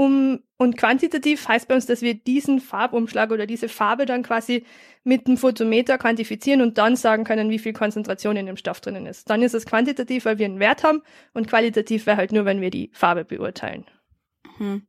Um, 0.03 0.41
und 0.57 0.77
quantitativ 0.77 1.47
heißt 1.47 1.69
bei 1.69 1.77
uns, 1.77 1.87
dass 1.87 2.03
wir 2.03 2.15
diesen 2.15 2.61
Farbumschlag 2.61 3.31
oder 3.31 3.47
diese 3.47 3.69
Farbe 3.69 4.05
dann 4.05 4.25
quasi 4.25 4.65
mit 5.05 5.29
dem 5.29 5.37
Photometer 5.37 5.97
quantifizieren 5.97 6.61
und 6.61 6.77
dann 6.77 6.97
sagen 6.97 7.23
können, 7.23 7.51
wie 7.51 7.61
viel 7.61 7.73
Konzentration 7.73 8.37
in 8.37 8.47
dem 8.47 8.57
Stoff 8.57 8.81
drinnen 8.81 9.07
ist. 9.07 9.31
Dann 9.31 9.43
ist 9.43 9.55
es 9.55 9.65
quantitativ, 9.65 10.25
weil 10.25 10.39
wir 10.39 10.47
einen 10.47 10.59
Wert 10.59 10.83
haben 10.83 11.03
und 11.35 11.47
qualitativ 11.47 12.07
wäre 12.07 12.17
halt 12.17 12.33
nur, 12.33 12.45
wenn 12.45 12.61
wir 12.61 12.71
die 12.71 12.91
Farbe 12.93 13.25
beurteilen. 13.25 13.85
Hm. 14.57 14.83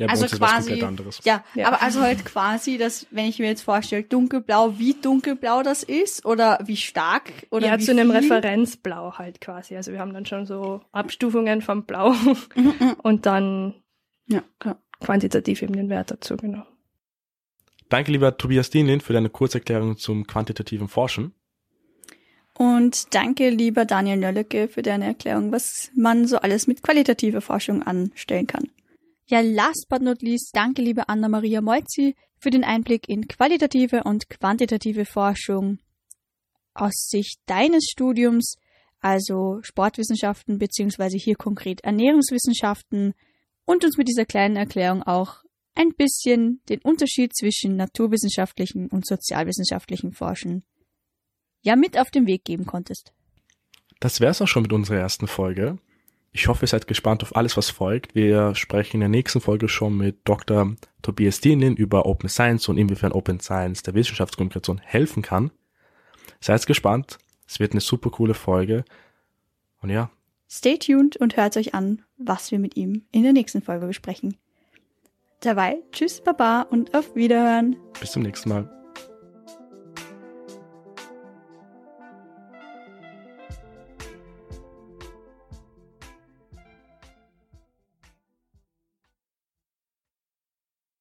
Ja, 0.00 0.06
also 0.06 0.24
quasi, 0.34 0.82
ja, 1.24 1.44
Ja. 1.54 1.66
aber 1.68 1.82
also 1.82 2.00
halt 2.00 2.24
quasi, 2.24 2.78
dass, 2.78 3.06
wenn 3.10 3.26
ich 3.26 3.38
mir 3.38 3.48
jetzt 3.48 3.60
vorstelle, 3.60 4.02
dunkelblau, 4.02 4.78
wie 4.78 4.94
dunkelblau 4.94 5.62
das 5.62 5.82
ist 5.82 6.24
oder 6.24 6.58
wie 6.64 6.78
stark 6.78 7.30
oder 7.50 7.66
ja, 7.66 7.78
wie 7.78 7.84
zu 7.84 7.90
einem 7.90 8.10
viel? 8.10 8.20
Referenzblau 8.20 9.18
halt 9.18 9.42
quasi. 9.42 9.76
Also 9.76 9.92
wir 9.92 9.98
haben 9.98 10.14
dann 10.14 10.24
schon 10.24 10.46
so 10.46 10.80
Abstufungen 10.92 11.60
vom 11.60 11.84
Blau 11.84 12.14
und 13.02 13.26
dann 13.26 13.74
ja, 14.26 14.42
klar. 14.58 14.80
quantitativ 15.00 15.60
eben 15.60 15.74
den 15.74 15.90
Wert 15.90 16.10
dazu, 16.10 16.38
genau. 16.38 16.64
Danke, 17.90 18.10
lieber 18.10 18.38
Tobias 18.38 18.70
Dienlin, 18.70 19.02
für 19.02 19.12
deine 19.12 19.28
Kurzerklärung 19.28 19.98
zum 19.98 20.26
quantitativen 20.26 20.88
Forschen. 20.88 21.34
Und 22.54 23.14
danke, 23.14 23.50
lieber 23.50 23.84
Daniel 23.84 24.16
Nöllecke, 24.16 24.68
für 24.68 24.80
deine 24.80 25.04
Erklärung, 25.04 25.52
was 25.52 25.90
man 25.94 26.26
so 26.26 26.38
alles 26.38 26.66
mit 26.66 26.82
qualitativer 26.82 27.42
Forschung 27.42 27.82
anstellen 27.82 28.46
kann. 28.46 28.70
Ja, 29.30 29.42
last 29.42 29.86
but 29.88 30.02
not 30.02 30.22
least, 30.22 30.50
danke, 30.56 30.82
liebe 30.82 31.08
Anna-Maria 31.08 31.60
Moizzi, 31.60 32.16
für 32.40 32.50
den 32.50 32.64
Einblick 32.64 33.08
in 33.08 33.28
qualitative 33.28 34.02
und 34.02 34.28
quantitative 34.28 35.04
Forschung 35.04 35.78
aus 36.74 37.06
Sicht 37.08 37.38
deines 37.46 37.84
Studiums, 37.88 38.56
also 38.98 39.60
Sportwissenschaften 39.62 40.58
beziehungsweise 40.58 41.16
hier 41.16 41.36
konkret 41.36 41.82
Ernährungswissenschaften 41.82 43.14
und 43.66 43.84
uns 43.84 43.96
mit 43.96 44.08
dieser 44.08 44.24
kleinen 44.24 44.56
Erklärung 44.56 45.04
auch 45.04 45.44
ein 45.76 45.90
bisschen 45.96 46.60
den 46.68 46.80
Unterschied 46.82 47.32
zwischen 47.36 47.76
naturwissenschaftlichen 47.76 48.88
und 48.88 49.06
sozialwissenschaftlichen 49.06 50.10
Forschen 50.10 50.64
ja 51.62 51.76
mit 51.76 51.96
auf 51.96 52.10
den 52.10 52.26
Weg 52.26 52.42
geben 52.42 52.66
konntest. 52.66 53.12
Das 54.00 54.18
wär's 54.18 54.42
auch 54.42 54.48
schon 54.48 54.62
mit 54.62 54.72
unserer 54.72 54.98
ersten 54.98 55.28
Folge. 55.28 55.78
Ich 56.32 56.46
hoffe, 56.46 56.64
ihr 56.64 56.68
seid 56.68 56.86
gespannt 56.86 57.22
auf 57.22 57.34
alles, 57.34 57.56
was 57.56 57.70
folgt. 57.70 58.14
Wir 58.14 58.54
sprechen 58.54 58.96
in 58.96 59.00
der 59.00 59.08
nächsten 59.08 59.40
Folge 59.40 59.68
schon 59.68 59.96
mit 59.96 60.20
Dr. 60.24 60.76
Tobias 61.02 61.40
Dienlin 61.40 61.76
über 61.76 62.06
Open 62.06 62.28
Science 62.28 62.68
und 62.68 62.78
inwiefern 62.78 63.12
Open 63.12 63.40
Science 63.40 63.82
der 63.82 63.94
Wissenschaftskommunikation 63.94 64.78
helfen 64.78 65.22
kann. 65.22 65.50
Seid 66.40 66.66
gespannt. 66.66 67.18
Es 67.48 67.58
wird 67.58 67.72
eine 67.72 67.80
super 67.80 68.10
coole 68.10 68.34
Folge. 68.34 68.84
Und 69.82 69.90
ja, 69.90 70.10
Stay 70.50 70.78
tuned 70.78 71.16
und 71.16 71.36
hört 71.36 71.56
euch 71.56 71.74
an, 71.74 72.02
was 72.18 72.50
wir 72.50 72.58
mit 72.58 72.76
ihm 72.76 73.04
in 73.12 73.22
der 73.22 73.32
nächsten 73.32 73.62
Folge 73.62 73.86
besprechen. 73.86 74.36
Dabei, 75.40 75.78
tschüss, 75.92 76.20
Baba 76.20 76.62
und 76.62 76.92
auf 76.94 77.14
Wiederhören. 77.14 77.76
bis 78.00 78.10
zum 78.10 78.22
nächsten 78.22 78.48
Mal. 78.48 78.79